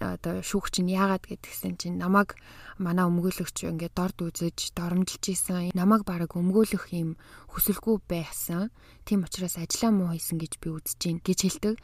одоо 0.00 0.44
шүүгч 0.44 0.74
нь 0.84 0.94
яагаад 0.94 1.24
гэдгсэн 1.26 1.74
чинь 1.80 1.98
намайг 2.00 2.36
манай 2.78 3.04
өмгөөлөгч 3.08 3.68
ингээд 3.68 3.94
дорд 3.96 4.18
үзэж 4.20 4.76
доромжилж 4.76 5.24
исэн. 5.30 5.72
Намайг 5.76 6.02
баг 6.04 6.30
өмгөөлөх 6.30 6.92
юм 6.96 7.16
хүсэлгүй 7.52 7.96
байсан. 8.08 8.70
Тийм 9.04 9.24
учраас 9.26 9.56
ажиллаа 9.60 9.92
муу 9.92 10.08
хийсэн 10.12 10.38
гэж 10.40 10.52
би 10.62 10.68
үзэж 10.72 10.98
гин 11.00 11.18
гэж 11.24 11.38
хэлдэг. 11.44 11.74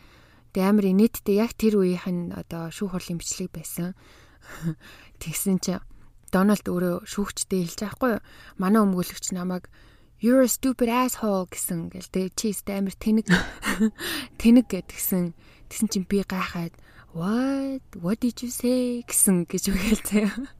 Тэгээ 0.56 0.68
амар 0.72 0.86
инээдтэй 0.88 1.36
яг 1.40 1.52
тэр 1.56 1.80
үеийнх 1.80 2.08
нь 2.08 2.32
одоо 2.32 2.72
шүүх 2.72 2.96
хурлын 2.96 3.20
бичлэг 3.20 3.52
байсан. 3.52 3.92
Тэгсэн 5.20 5.60
чинь 5.60 5.84
Дональд 6.32 6.66
өөрөө 6.66 7.06
шүүгчтэй 7.06 7.64
хэлж 7.64 7.80
байхгүй 7.86 8.10
юу? 8.18 8.24
Манай 8.58 8.80
өмгөөлөгч 8.82 9.36
намайг 9.36 9.68
You're 10.18 10.40
a 10.40 10.48
stupid 10.48 10.88
asshole 10.88 11.44
гэсэн 11.52 11.92
гэл 11.92 12.08
тэг 12.08 12.32
чи 12.40 12.56
өстэй 12.56 12.80
амар 12.80 12.96
тэнэг 12.96 13.28
тэнэг 14.40 14.66
гэдгсэн. 14.72 15.36
Тэгсэн 15.68 15.88
чинь 15.92 16.08
би 16.08 16.24
гайхаад 16.24 16.72
what 17.16 17.82
what 18.04 18.20
did 18.20 18.36
you 18.44 18.52
say 18.52 19.00
гэсэн 19.08 19.48
гэж 19.48 19.72
үгээл 19.72 20.04
заяа. 20.04 20.52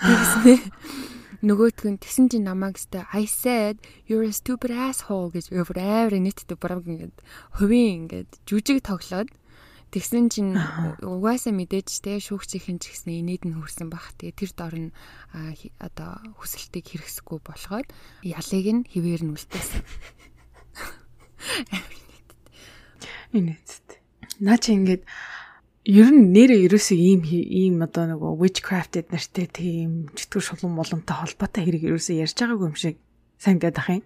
Тэгснэ 0.00 0.54
нөгөөтг 1.44 1.84
нь 1.92 2.00
тэгсэн 2.00 2.32
чинь 2.32 2.48
намайг 2.48 2.80
өстэй 2.80 3.04
I 3.12 3.28
said 3.28 3.76
you're 4.08 4.24
a 4.24 4.32
stupid 4.32 4.72
asshole 4.72 5.28
гэж 5.28 5.52
амар 5.52 6.16
нийтдээ 6.16 6.56
бараг 6.56 6.88
ингээд 6.88 7.16
хувийн 7.60 8.08
ингээд 8.08 8.30
жүжиг 8.48 8.80
тоглоод 8.80 9.28
Тэгсэн 9.88 10.28
чинь 10.28 10.52
угаасаа 11.00 11.56
мэдээж 11.56 12.04
те 12.04 12.20
шүүгчийн 12.20 12.76
ч 12.76 12.92
гэсэн 12.92 13.24
инээд 13.24 13.48
нь 13.48 13.56
хүрсэн 13.56 13.88
бах. 13.88 14.12
Тэгээ 14.20 14.36
тэр 14.36 14.52
дор 14.52 14.76
нь 14.76 14.92
одоо 15.80 16.20
хүсэлтийг 16.36 16.84
хэрэгсэхгүй 16.92 17.40
болоход 17.40 17.88
ялыг 18.20 18.66
нь 18.68 18.84
хിവэр 18.84 19.24
нь 19.24 19.32
үлдээсэн. 19.32 19.80
Инээдтэй. 23.32 23.98
Наа 24.44 24.60
чи 24.60 24.76
ингээд 24.76 25.08
ер 25.88 26.12
нь 26.12 26.36
нэрээ 26.36 26.68
ерөөсөө 26.68 26.98
ийм 27.00 27.20
ийм 27.24 27.80
одоо 27.80 28.04
нөгөө 28.12 28.36
witchcrafted 28.44 29.08
нартэй 29.08 29.48
тийм 29.48 30.12
чөтгөр 30.12 30.44
шулуун 30.44 30.76
молонтой 30.76 31.16
холбоотой 31.16 31.64
хэрэг 31.64 31.88
ерөөсөө 31.88 32.20
ярьж 32.28 32.36
байгаагүй 32.36 32.68
юм 32.68 32.76
шиг 32.76 33.00
санагдаад 33.40 33.80
ах 33.80 33.88
юм. 33.96 34.04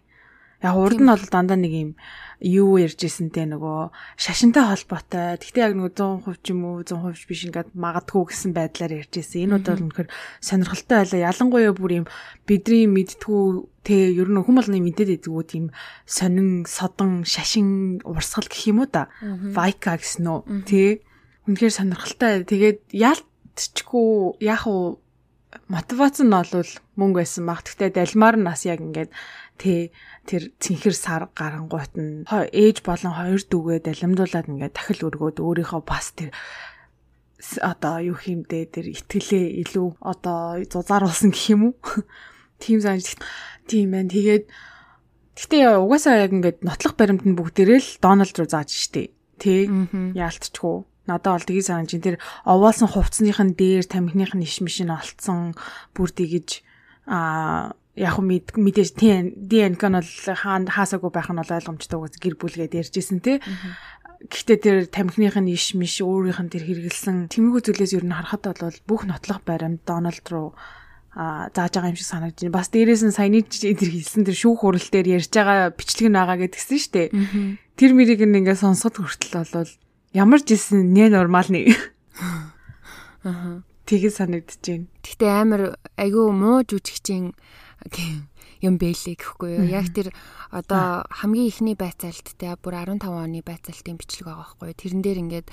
Яг 0.62 0.78
урд 0.78 1.02
нь 1.02 1.10
бол 1.10 1.26
дандаа 1.26 1.58
нэг 1.58 1.74
юм 1.74 1.90
юу 2.38 2.78
ярьж 2.78 3.02
ирсэнтэй 3.02 3.50
нөгөө 3.50 3.90
шашинтай 4.14 4.62
холбоотой. 4.62 5.42
Гэхдээ 5.42 5.66
яг 5.66 5.74
нөгөө 5.74 6.22
100% 6.22 6.38
ч 6.38 6.46
юм 6.54 6.62
уу 6.70 6.86
100% 6.86 7.26
биш 7.26 7.42
ингээд 7.50 7.74
магадгүй 7.74 8.22
гэсэн 8.30 8.50
байдлаар 8.54 8.92
ярьж 9.02 9.12
ирсэн. 9.18 9.42
Энэ 9.50 9.58
удаа 9.58 9.74
үнэхээр 9.74 10.08
сонирхолтой 10.38 10.96
байлаа. 11.02 11.26
Ялангуяа 11.34 11.74
бүр 11.74 11.92
юм 11.98 12.06
бидний 12.46 12.86
мэдтгүү 12.86 13.42
тэ 13.82 14.14
ер 14.22 14.30
нь 14.30 14.38
хүмүүлний 14.38 14.82
мэдээд 14.86 15.18
идэггүй 15.18 15.44
тийм 15.50 15.64
сонин 16.06 16.62
содон 16.62 17.26
шашин 17.26 17.98
урсгал 18.06 18.46
гэх 18.46 18.70
юм 18.70 18.86
уу 18.86 18.90
да. 18.90 19.10
Вайка 19.50 19.98
гэсэн 19.98 20.30
үү. 20.30 20.62
Тэ 20.62 21.02
үнэхээр 21.48 21.74
сонирхолтой. 21.74 22.46
Тэгээд 22.46 22.80
яалтчгүй 22.94 24.42
яах 24.42 24.66
вэ? 24.66 24.98
Мотивац 25.68 26.22
нь 26.22 26.32
бол 26.32 26.70
мөнгө 26.96 27.18
байсан 27.22 27.44
баг. 27.44 27.66
Гэхдээ 27.66 27.90
далмаар 27.92 28.36
нь 28.38 28.46
бас 28.46 28.64
яг 28.64 28.80
ингээд 28.80 29.10
тэ 29.60 29.92
тэр 30.24 30.54
цэнхэр 30.62 30.96
сар 30.96 31.22
гарангуйт 31.34 31.92
нь 31.98 32.24
ээж 32.30 32.86
болон 32.86 33.12
хоёр 33.12 33.42
дүүгээ 33.42 33.80
далимдуулаад 33.84 34.48
ингээд 34.48 34.74
дахил 34.74 35.06
өргөөд 35.12 35.38
өөрийнхөө 35.42 35.82
бас 35.84 36.14
тэр 36.16 36.30
одоо 37.60 37.98
юу 37.98 38.16
хиймдээ 38.16 38.64
тэр 38.70 38.86
итгэлээ 38.94 39.66
илүү 39.66 39.98
одоо 39.98 40.62
зузааруулсан 40.62 41.34
гэх 41.34 41.52
юм 41.52 41.74
уу? 41.74 41.76
Тийм 42.62 42.78
санаж 42.78 43.18
тийм 43.66 43.90
байна. 43.90 44.14
Тэгээд 44.14 44.46
гэтээ 45.36 45.82
угаасаа 45.82 46.22
яг 46.22 46.30
ингээд 46.30 46.62
нотлох 46.62 46.94
баримт 46.94 47.26
нь 47.26 47.34
бүгдээрээ 47.34 47.80
л 47.82 47.90
Дональд 47.98 48.36
руу 48.38 48.46
зааж 48.46 48.70
штэ. 48.70 49.10
Тэ 49.42 49.66
яалтчгүй. 50.14 50.86
Надад 51.06 51.42
бол 51.42 51.48
тгий 51.48 51.62
санаж 51.62 51.90
тэр 51.98 52.22
овоолсон 52.46 52.88
хувцсных 52.88 53.42
нь 53.42 53.58
дээр 53.58 53.86
тамхиных 53.86 54.38
нь 54.38 54.46
иш 54.46 54.62
мишин 54.62 54.94
олцсон 54.94 55.58
бүр 55.94 56.10
тэгэж 56.14 56.62
а 57.10 57.74
яг 57.98 58.16
мэд 58.22 58.56
мэдээж 58.56 58.90
ДНК 58.96 59.82
нь 59.90 59.98
бол 59.98 60.10
хаасаагүй 60.70 61.10
байх 61.12 61.28
нь 61.28 61.40
бол 61.42 61.56
ойлгомжтой 61.58 61.98
үгүй 61.98 62.20
гэр 62.22 62.36
бүлгээд 62.38 62.78
ярьжсэн 62.78 63.20
тий. 63.20 63.42
Гэхдээ 64.22 64.58
тэр 64.62 64.78
тамхиных 64.86 65.36
нь 65.36 65.52
иш 65.52 65.74
миш 65.74 66.00
өөрийнх 66.00 66.40
нь 66.40 66.52
тэр 66.54 66.64
хэрэгэлсэн 66.64 67.28
тэмээгүү 67.28 67.62
зүйлээс 67.66 67.92
ер 67.98 68.06
нь 68.06 68.14
харахад 68.14 68.54
бол 68.54 68.78
бүх 68.86 69.02
нотлох 69.04 69.42
баримт 69.42 69.82
Дональд 69.82 70.24
руу 70.30 70.54
а 71.12 71.50
зааж 71.52 71.76
байгаа 71.76 71.92
юм 71.92 71.98
шиг 72.00 72.08
санагдаж 72.08 72.40
байна. 72.40 72.56
Бас 72.56 72.72
дээрээс 72.72 73.02
нь 73.04 73.12
саяны 73.12 73.44
тэр 73.44 73.90
хэлсэн 73.92 74.24
тэр 74.24 74.36
шүүх 74.38 74.64
хурал 74.64 74.88
дээр 74.88 75.20
ярьж 75.20 75.28
байгаа 75.28 75.76
бичлэг 75.76 76.08
нь 76.08 76.16
байгаа 76.16 76.38
гэдгсэн 76.40 76.78
шүү 76.80 76.92
дээ. 76.96 77.08
Тэр 77.76 77.90
мэрийг 77.92 78.24
ингээ 78.24 78.56
сонсоход 78.56 79.04
хүртэл 79.04 79.36
бол 79.52 79.68
ямар 80.12 80.40
ч 80.44 80.54
исэн 80.56 80.92
нэ 80.92 81.08
нормал 81.08 81.48
нэг. 81.48 81.72
Аа. 83.24 83.64
Тэгээд 83.88 84.14
санагдаж 84.14 84.60
байна. 84.62 84.86
Гэхдээ 85.02 85.32
амар 85.32 85.62
айгүй 85.96 86.26
муу 86.32 86.62
жүжигчин 86.62 87.34
юм 88.62 88.78
бэлээ 88.78 89.18
гэхгүй 89.18 89.50
юу. 89.58 89.66
Яг 89.66 89.90
тэр 89.90 90.14
одоо 90.54 91.02
хамгийн 91.10 91.50
ихний 91.50 91.74
байцаалт 91.74 92.38
те 92.38 92.54
бүр 92.54 92.78
15 92.78 93.10
оны 93.10 93.42
байцаалтын 93.42 93.98
бичлэг 93.98 94.30
байгаа 94.30 94.46
байхгүй 94.46 94.66
юу. 94.70 94.78
Тэрэн 94.78 95.02
дээр 95.02 95.18
ингээд 95.26 95.48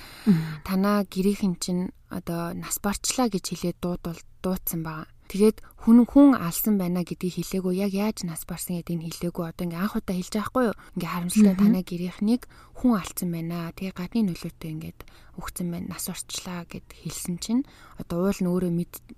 танаа 0.62 1.04
гэрийнхэн 1.10 1.56
чинь 1.58 1.90
одоо 2.14 2.54
нас 2.54 2.78
барчлаа 2.78 3.34
гэж 3.34 3.46
хэлээд 3.50 3.78
дуудвал 3.82 4.22
дуудсан 4.46 4.86
байгаа. 4.86 5.10
Тэгээд 5.30 5.62
хүн 5.86 6.10
хүн 6.10 6.34
алсан 6.34 6.82
байна 6.82 7.06
гэдгийг 7.06 7.38
хэлээгөө 7.38 7.74
яг 7.78 7.94
яаж 7.94 8.26
нас 8.26 8.50
барсан 8.50 8.82
гэдгийг 8.82 9.30
хэлээгөө 9.30 9.46
одоо 9.54 9.64
ингээ 9.70 9.78
анх 9.78 9.94
удаа 10.02 10.18
хэлж 10.18 10.34
байгаа 10.34 10.50
хгүй 10.50 10.66
юу. 10.74 10.78
Ингээ 10.98 11.14
харамсалтай 11.14 11.56
танаа 11.62 11.84
гэрийнхнийг 11.86 12.44
хүн 12.50 12.94
алсан 12.98 13.30
байна. 13.30 13.70
Тэгээ 13.78 13.94
гадны 13.94 14.20
нөлөөтэй 14.26 14.72
ингээд 14.74 15.00
өгцөн 15.38 15.68
байна. 15.70 15.88
Нас 15.94 16.10
орчлаа 16.10 16.66
гэд 16.66 16.88
хэлсэн 16.90 17.38
чинь 17.38 17.62
одоо 18.02 18.26
уул 18.26 18.42
нь 18.42 18.50
өөрөө 18.50 18.72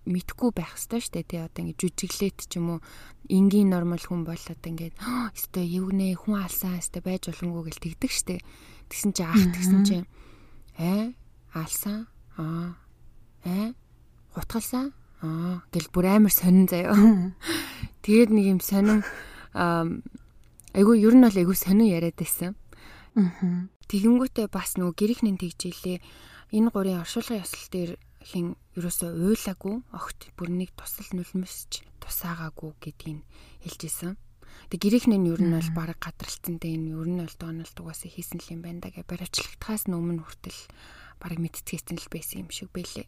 мэдхгүй 0.03 0.51
байх 0.51 0.75
ёстой 0.75 0.99
шүү 0.99 1.15
дээ. 1.15 1.29
Тэгээ 1.31 1.47
одоо 1.47 1.61
ингээ 1.63 1.79
жүжиглээд 1.79 2.37
ч 2.43 2.53
юм 2.59 2.67
уу 2.75 2.79
энгийн 3.31 3.71
нормал 3.71 4.03
хүн 4.03 4.27
бол 4.27 4.35
одоо 4.35 4.67
ингээд 4.67 4.99
өстой 5.31 5.63
евгнэ 5.63 6.19
хүн 6.19 6.43
алсан 6.43 6.75
өстой 6.75 7.01
байж 7.07 7.31
боломгүй 7.31 7.71
гэл 7.71 7.83
тэгдэг 7.87 8.11
шүү 8.11 8.27
дээ. 8.35 8.41
Тэгсэн 8.91 9.11
чи 9.15 9.23
ах 9.23 9.39
тэгсэн 9.55 9.81
чи 9.87 9.97
ээ 10.75 11.15
алсан 11.55 12.11
аа 12.35 12.75
ээ 13.47 13.71
гутгалсан 14.35 14.91
Аа 15.21 15.61
гэл 15.69 15.89
бүр 15.93 16.05
амар 16.17 16.33
сонин 16.33 16.65
заяа. 16.65 16.93
Тэгээд 18.03 18.29
нэг 18.33 18.45
юм 18.57 18.61
сонин 18.61 19.05
айгу 20.73 20.91
ер 20.97 21.13
нь 21.13 21.25
бол 21.25 21.37
айгу 21.37 21.53
сонин 21.53 21.89
яриад 21.89 22.17
байсан. 22.17 22.57
Аа. 23.13 23.69
Тэгэнгүүтээ 23.85 24.47
бас 24.49 24.79
нөгөө 24.79 24.95
гэрийнхний 24.97 25.35
тэгжээлээ 25.37 25.99
энэ 26.55 26.69
гурийн 26.71 27.03
оршуулгын 27.03 27.43
ёслол 27.43 27.69
дээр 27.69 27.91
хин 28.23 28.55
ерөөсөө 28.79 29.09
уйлаагүй 29.19 29.75
огт 29.91 30.31
бүр 30.39 30.49
нэг 30.49 30.71
тусал 30.79 31.09
нулимсч 31.11 31.83
тусаагаагүй 31.99 32.71
гэдгийг 32.79 33.19
хэлж 33.67 33.81
исэн. 33.85 34.15
Тэг 34.71 34.79
гэрийнхний 34.79 35.19
нь 35.19 35.27
ер 35.27 35.41
нь 35.43 35.51
бол 35.51 35.71
баг 35.75 35.99
гадралцсан 35.99 36.55
дээ 36.61 36.79
энэ 36.79 36.95
ер 36.95 37.07
нь 37.11 37.19
бол 37.19 37.35
Дональд 37.35 37.75
угаасаа 37.75 38.07
хийсэн 38.07 38.39
л 38.39 38.51
юм 38.55 38.61
байна 38.63 38.79
да 38.79 38.95
гэж 38.95 39.05
баримтлагтахаас 39.05 39.91
өмнө 39.91 40.23
хүртэл 40.23 40.59
баг 41.21 41.37
мэдтгэсэн 41.37 42.01
л 42.01 42.09
байсан 42.09 42.43
юм 42.43 42.49
шиг 42.49 42.73
байлээ. 42.73 43.05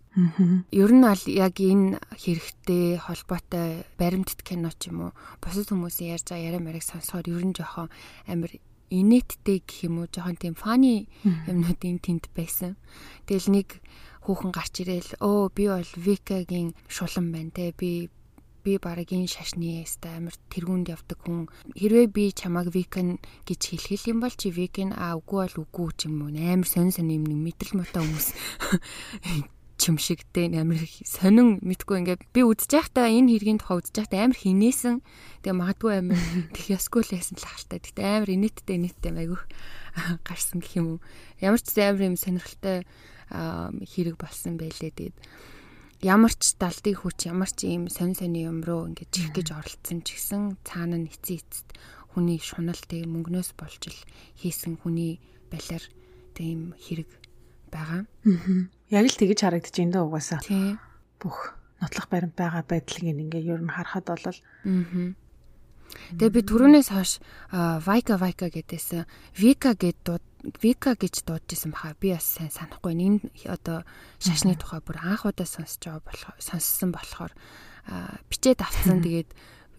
Ер 0.69 0.91
нь 0.93 1.01
бол 1.01 1.23
яг 1.25 1.57
энэ 1.57 1.97
хэрэгтэй 2.13 3.01
холбоотой 3.01 3.89
баримтат 3.97 4.45
кино 4.45 4.69
ч 4.77 4.93
юм 4.93 5.09
уу 5.09 5.11
бусад 5.41 5.65
хүмүүсийн 5.73 6.13
ярьж 6.13 6.29
байгаа 6.29 6.47
яриа 6.53 6.61
марыг 6.61 6.85
сонсохоор 6.85 7.25
ер 7.25 7.43
нь 7.43 7.57
жоохон 7.57 7.89
амар 8.29 8.53
инээдтэй 8.93 9.65
гэх 9.65 9.89
юм 9.89 10.05
уу 10.05 10.07
жоохон 10.13 10.37
тийм 10.37 10.53
фаны 10.53 11.09
юмнууд 11.49 11.81
энэ 11.81 12.05
тэнд 12.05 12.29
байсан. 12.37 12.77
Тэгэл 13.25 13.49
нэг 13.49 13.81
хүүхэн 14.29 14.51
гарч 14.53 14.73
ирээл 14.85 15.11
өө 15.17 15.49
би 15.57 15.63
бол 15.73 15.91
Викагийн 15.97 16.77
шулан 16.85 17.33
байна 17.33 17.51
те 17.51 17.73
би 17.73 18.13
би 18.63 18.79
бараг 18.79 19.11
энэ 19.11 19.27
шашны 19.27 19.83
яста 19.83 20.15
амар 20.17 20.33
тэргуунд 20.49 20.87
явдаг 20.89 21.19
хүн. 21.21 21.51
Хэрвээ 21.75 22.07
би 22.09 22.31
чамаг 22.31 22.71
викэн 22.71 23.19
гэж 23.43 23.61
хэлхэл 23.75 24.09
юм 24.15 24.19
бол 24.23 24.33
чи 24.33 24.49
викэн 24.49 24.95
а 24.95 25.19
үгүй 25.19 25.51
бол 25.51 25.57
үгүй 25.67 25.87
ч 25.99 26.07
юм 26.07 26.23
уу? 26.23 26.31
Амар 26.31 26.67
сонь 26.67 26.95
сонь 26.95 27.11
юм 27.11 27.27
мэдрэл 27.27 27.77
муутай 27.77 28.01
хүмүүс 28.01 28.27
чимшигтэй 29.83 30.47
амар 30.55 30.79
сонин 31.03 31.59
мэдгүй 31.59 31.97
ингээд 31.99 32.21
би 32.31 32.41
үдчих 32.47 32.87
байхдаа 32.87 33.11
энэ 33.11 33.35
хэргийн 33.35 33.59
тухай 33.59 33.83
үдчих 33.83 34.07
байхдаа 34.07 34.31
амар 34.31 34.39
хинээсэн. 34.39 34.95
Тэгээ 35.43 35.59
магадгүй 35.59 35.91
амар 35.99 36.21
тех 36.55 36.67
ясгүй 36.71 37.01
л 37.03 37.15
ясан 37.19 37.35
л 37.35 37.43
ахaltaа 37.43 37.79
тэгтээ 37.83 38.07
амар 38.23 38.31
инээдтэй 38.31 38.75
инээдтэй 38.79 39.11
айгүйх 39.11 39.43
гарсан 40.27 40.63
гэх 40.63 40.79
юм 40.79 40.87
уу? 40.95 40.99
Ямар 41.43 41.59
ч 41.59 41.67
амар 41.83 42.07
юм 42.07 42.15
сонирхолтой 42.15 42.87
хэрэг 43.27 44.15
болсон 44.15 44.55
байлээ. 44.55 44.93
Тэгээд 44.93 45.17
ямар 46.03 46.35
ч 46.35 46.59
далдын 46.59 46.99
хүч 46.99 47.31
ямар 47.31 47.47
ч 47.47 47.71
ийм 47.71 47.87
сонь 47.87 48.11
сони 48.11 48.43
юм 48.43 48.59
руу 48.59 48.91
ингээд 48.91 49.11
чих 49.15 49.31
гэж 49.31 49.55
оролцсон 49.55 50.03
ч 50.03 50.19
гэсэн 50.19 50.59
цаана 50.67 50.99
нь 50.99 51.07
эцээ 51.07 51.39
эцэд 51.39 51.67
хүний 52.11 52.43
шуналт 52.43 52.83
тийм 52.91 53.15
мөнгнөөс 53.15 53.55
болж 53.55 53.81
л 53.87 53.99
хийсэн 54.35 54.83
хүний 54.83 55.23
балиар 55.47 55.83
тийм 56.35 56.75
хэрэг 56.75 57.09
байгаа. 57.71 58.03
Аа. 58.03 58.67
Яг 58.91 59.05
л 59.07 59.15
тэгэж 59.15 59.39
харагдаж 59.47 59.75
байна 59.79 59.93
дөө 59.95 60.05
угаасаа. 60.11 60.39
Тийм. 60.43 60.75
Бүх 61.23 61.55
нотлох 61.79 62.07
баримт 62.11 62.35
байгаа 62.35 62.67
байдлыг 62.67 63.07
ингээ 63.07 63.47
ер 63.47 63.63
нь 63.63 63.71
харахад 63.71 64.05
бол 64.11 64.25
аа. 64.27 64.35
Тэгээ 66.19 66.35
би 66.35 66.41
түрүүнээс 66.43 66.89
хойш 66.91 67.21
Вайка 67.53 68.17
Вайка 68.17 68.49
гэдээсэн 68.49 69.05
Вика 69.37 69.71
гэд 69.77 69.97
Вика 70.43 70.95
гэж 70.99 71.23
дуудажсэн 71.23 71.71
баха. 71.71 71.95
Би 71.99 72.11
бас 72.11 72.27
сайн 72.27 72.51
санахгүй. 72.51 72.91
Энэ 72.91 73.31
одоо 73.47 73.87
шашны 74.19 74.59
тухай 74.59 74.83
бүр 74.83 74.99
анх 74.99 75.23
удаа 75.23 75.47
сонсож 75.47 75.79
байгаа 75.79 76.03
болохоор 76.03 76.37
сонссон 76.43 76.91
болохоор 76.91 77.31
бичээд 78.27 78.59
авцсан. 78.59 78.99
Тэгээд 79.05 79.31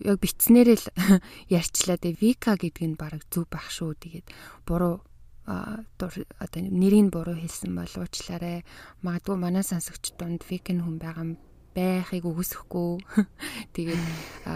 яг 0.08 0.16
битснээрээ 0.24 0.78
л 0.80 0.88
ярьчлаа. 1.60 2.00
Тэгээ 2.00 2.20
Вика 2.20 2.56
гэдэг 2.56 2.84
нь 2.88 2.96
баг 2.96 3.20
зүв 3.28 3.44
байх 3.52 3.68
шүү. 3.68 3.92
Тэгээд 4.00 4.26
буруу 4.64 5.04
одоо 5.44 6.08
нэрийг 6.56 7.12
буруу 7.12 7.36
хэлсэн 7.36 7.76
бол 7.76 7.94
уучлаарай. 8.00 8.64
Магадгүй 9.04 9.36
манай 9.36 9.60
сонсогч 9.60 10.16
дунд 10.16 10.40
Викэн 10.48 10.80
хүн 10.80 10.96
байгаа 10.96 11.36
байхыг 11.74 12.24
үгүйсэхгүй. 12.24 13.02
Тэгээд 13.74 14.02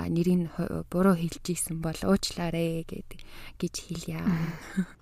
нэрийг 0.08 0.54
буруу 0.88 1.18
хэлж 1.18 1.44
ийсэн 1.50 1.82
бол 1.82 1.98
уучлаарэ 2.06 2.86
гэдэг 2.86 3.20
гэж 3.58 3.74
хэлье. 3.84 4.22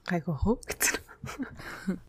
Гайгүй 0.08 0.34
хөө. 0.34 0.56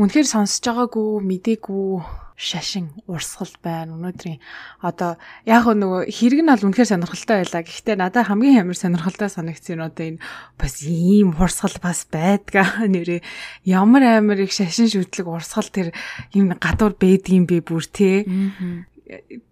Үнэхээр 0.00 0.24
сонсож 0.24 0.64
байгаагүй, 0.64 1.20
мдээгүй 1.20 2.00
шашин 2.42 2.90
урсгал 3.06 3.54
байна. 3.62 3.94
Өнөөдрийн 3.94 4.42
одоо 4.82 5.14
яг 5.46 5.64
нөгөө 5.70 6.10
хэрэг 6.10 6.40
нь 6.42 6.50
бол 6.50 6.66
үнэхээр 6.66 6.90
сонирхолтой 6.90 7.36
байлаа. 7.46 7.62
Гэхдээ 7.62 7.96
надад 7.96 8.26
хамгийн 8.26 8.66
амар 8.66 8.74
сонирхолтой 8.74 9.30
санагдсан 9.30 9.78
нь 9.78 9.86
одоо 9.86 10.04
энэ 10.10 10.22
бас 10.58 10.82
ийм 10.82 11.38
урсгал 11.38 11.78
бас 11.78 12.02
байдгаа 12.10 12.82
нэрээ 12.90 13.22
ямар 13.62 14.02
амар 14.18 14.42
их 14.42 14.50
шашин 14.50 14.90
шүтлэг 14.90 15.30
урсгал 15.30 15.70
тэр 15.70 15.94
юм 16.34 16.50
гадуур 16.58 16.98
байдгийм 16.98 17.46
бэ 17.46 17.62
бүр 17.62 17.86
те 17.86 18.26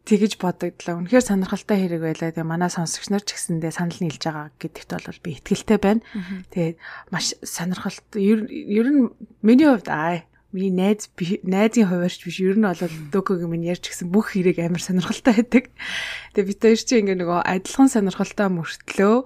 тэгэж 0.08 0.40
бодогдлоо. 0.40 1.04
Үнэхээр 1.04 1.24
сонирхолтой 1.26 1.76
хэрэг 1.76 2.00
байлаа. 2.00 2.32
Тэгээ 2.32 2.48
манай 2.48 2.70
сонсогч 2.72 3.12
нар 3.12 3.22
ч 3.22 3.36
гэсэндээ 3.36 3.72
санал 3.74 3.98
нийлж 4.00 4.22
байгаа 4.24 4.48
гэдэгт 4.56 4.90
бол 5.04 5.20
би 5.20 5.30
итгэлтэй 5.36 5.78
байна. 5.78 6.02
Тэгээд 6.50 6.76
маш 7.12 7.36
сонирхолтой. 7.44 8.18
Ер 8.24 8.88
нь 8.88 9.12
миний 9.44 9.68
хувьд 9.68 9.88
аа 9.92 10.24
миний 10.50 10.74
найз 10.74 11.06
найзын 11.46 11.86
хуваарч 11.86 12.26
биш 12.26 12.42
ер 12.42 12.58
нь 12.58 12.66
бол 12.66 12.82
докогийн 13.14 13.50
минь 13.54 13.70
ярьж 13.70 13.86
гисэн 13.86 14.10
бүх 14.10 14.34
хэрэг 14.34 14.58
амар 14.58 14.82
сонирхолтой 14.82 15.38
байдаг. 15.38 15.70
Тэгээ 16.34 16.48
бид 16.50 16.58
хоёр 16.58 16.80
чи 16.82 16.94
ингээ 16.98 17.18
нөгөө 17.22 17.40
адилхан 17.46 17.86
сонирхолтой 17.86 18.48
мөртлөө 18.50 19.16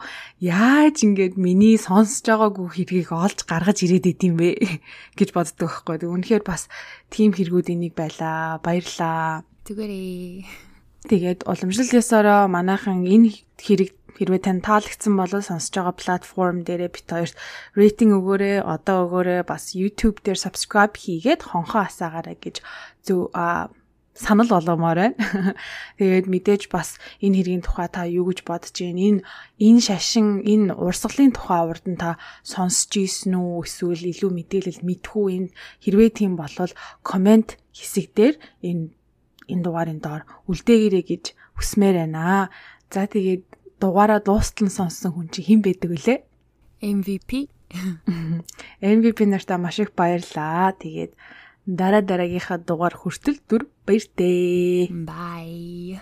яаж 0.45 0.97
ингээд 1.01 1.41
миний 1.41 1.81
сонсож 1.81 2.29
байгаагүй 2.29 2.69
хэргийг 2.77 3.11
олж 3.17 3.41
гаргаж 3.49 3.79
ирээд 3.89 4.13
идэм 4.13 4.37
бэ 4.37 4.49
гэж 5.19 5.29
боддог 5.33 5.73
байхгүй. 5.73 5.97
Тэг 6.05 6.13
үнэхээр 6.13 6.45
бас 6.45 6.69
тийм 7.09 7.33
хэрэгүүдийн 7.33 7.81
нэг 7.89 7.97
байлаа. 7.97 8.61
Баярлаа. 8.61 9.49
Зүгээрээ. 9.65 10.45
Тэгээд 11.09 11.49
уламжлал 11.49 11.89
ясаараа 11.89 12.49
манайхан 12.53 13.05
энэ 13.09 13.33
хэрэг 13.57 13.97
хэрвээ 14.19 14.43
тань 14.47 14.63
таалагдсан 14.63 15.15
бол 15.19 15.33
сонсож 15.43 15.75
байгаа 15.75 15.95
платформ 15.99 16.59
дээрээ 16.63 16.91
бит 16.95 17.09
хоёрт 17.11 17.37
рейтинг 17.75 18.13
өгөөрэй, 18.19 18.57
одоо 18.63 19.11
өгөөрэй, 19.11 19.43
бас 19.43 19.75
YouTube 19.75 20.23
дээр 20.23 20.39
subscribe 20.39 20.95
хийгээд 20.95 21.51
хонхоо 21.51 21.83
асаагаарай 21.87 22.37
гэж 22.39 22.63
зөв 23.07 23.35
санал 24.15 24.49
болгомоор 24.49 24.95
байна. 24.95 25.19
Тэгээд 25.99 26.27
мэдээж 26.31 26.63
бас 26.71 27.03
энэ 27.19 27.43
хэргийн 27.43 27.67
тухай 27.67 27.91
та 27.91 28.07
юу 28.07 28.31
гэж 28.31 28.47
бодож 28.47 28.71
байна? 28.71 29.03
Энэ 29.03 29.21
энэ 29.59 29.81
шашин, 29.83 30.47
энэ 30.47 30.79
урсгалын 30.79 31.35
тухай 31.35 31.63
урд 31.67 31.85
нь 31.91 31.99
та 31.99 32.23
сонсч 32.47 32.95
ийсэн 32.95 33.35
үү? 33.35 33.67
Эсвэл 33.67 34.15
илүү 34.15 34.31
мэдээлэл 34.31 34.87
мэдхүү 34.87 35.27
энэ 35.35 35.49
хэрвээ 35.83 36.11
тийм 36.15 36.39
болвол 36.39 36.71
комент 37.03 37.59
хэсэг 37.75 38.15
дээр 38.15 38.35
энэ 38.63 38.95
энэ 39.51 39.63
дугаарын 39.67 39.99
доор 39.99 40.23
үлдээгээрэй 40.47 41.05
гэж 41.11 41.25
хүсмээр 41.59 42.07
байна. 42.07 42.55
За 42.95 43.11
тэгээд 43.11 43.43
дугаараа 43.85 44.25
дуустал 44.25 44.65
нь 44.65 44.73
сонссон 44.73 45.13
хүн 45.13 45.29
чи 45.29 45.45
хэн 45.45 45.61
байдаг 45.61 45.93
вүлээ? 45.93 46.19
MVP. 46.81 47.31
MVP 48.97 49.19
нартаа 49.29 49.61
маш 49.61 49.77
их 49.85 49.93
баярлаа. 49.93 50.73
Тэгээд 50.73 51.13
дараа 51.69 52.01
дараагийнхаа 52.01 52.65
дугаар 52.65 52.97
хүртэл 52.97 53.45
дүр 53.45 53.69
баяртай. 53.85 54.89
Bye. 54.89 56.01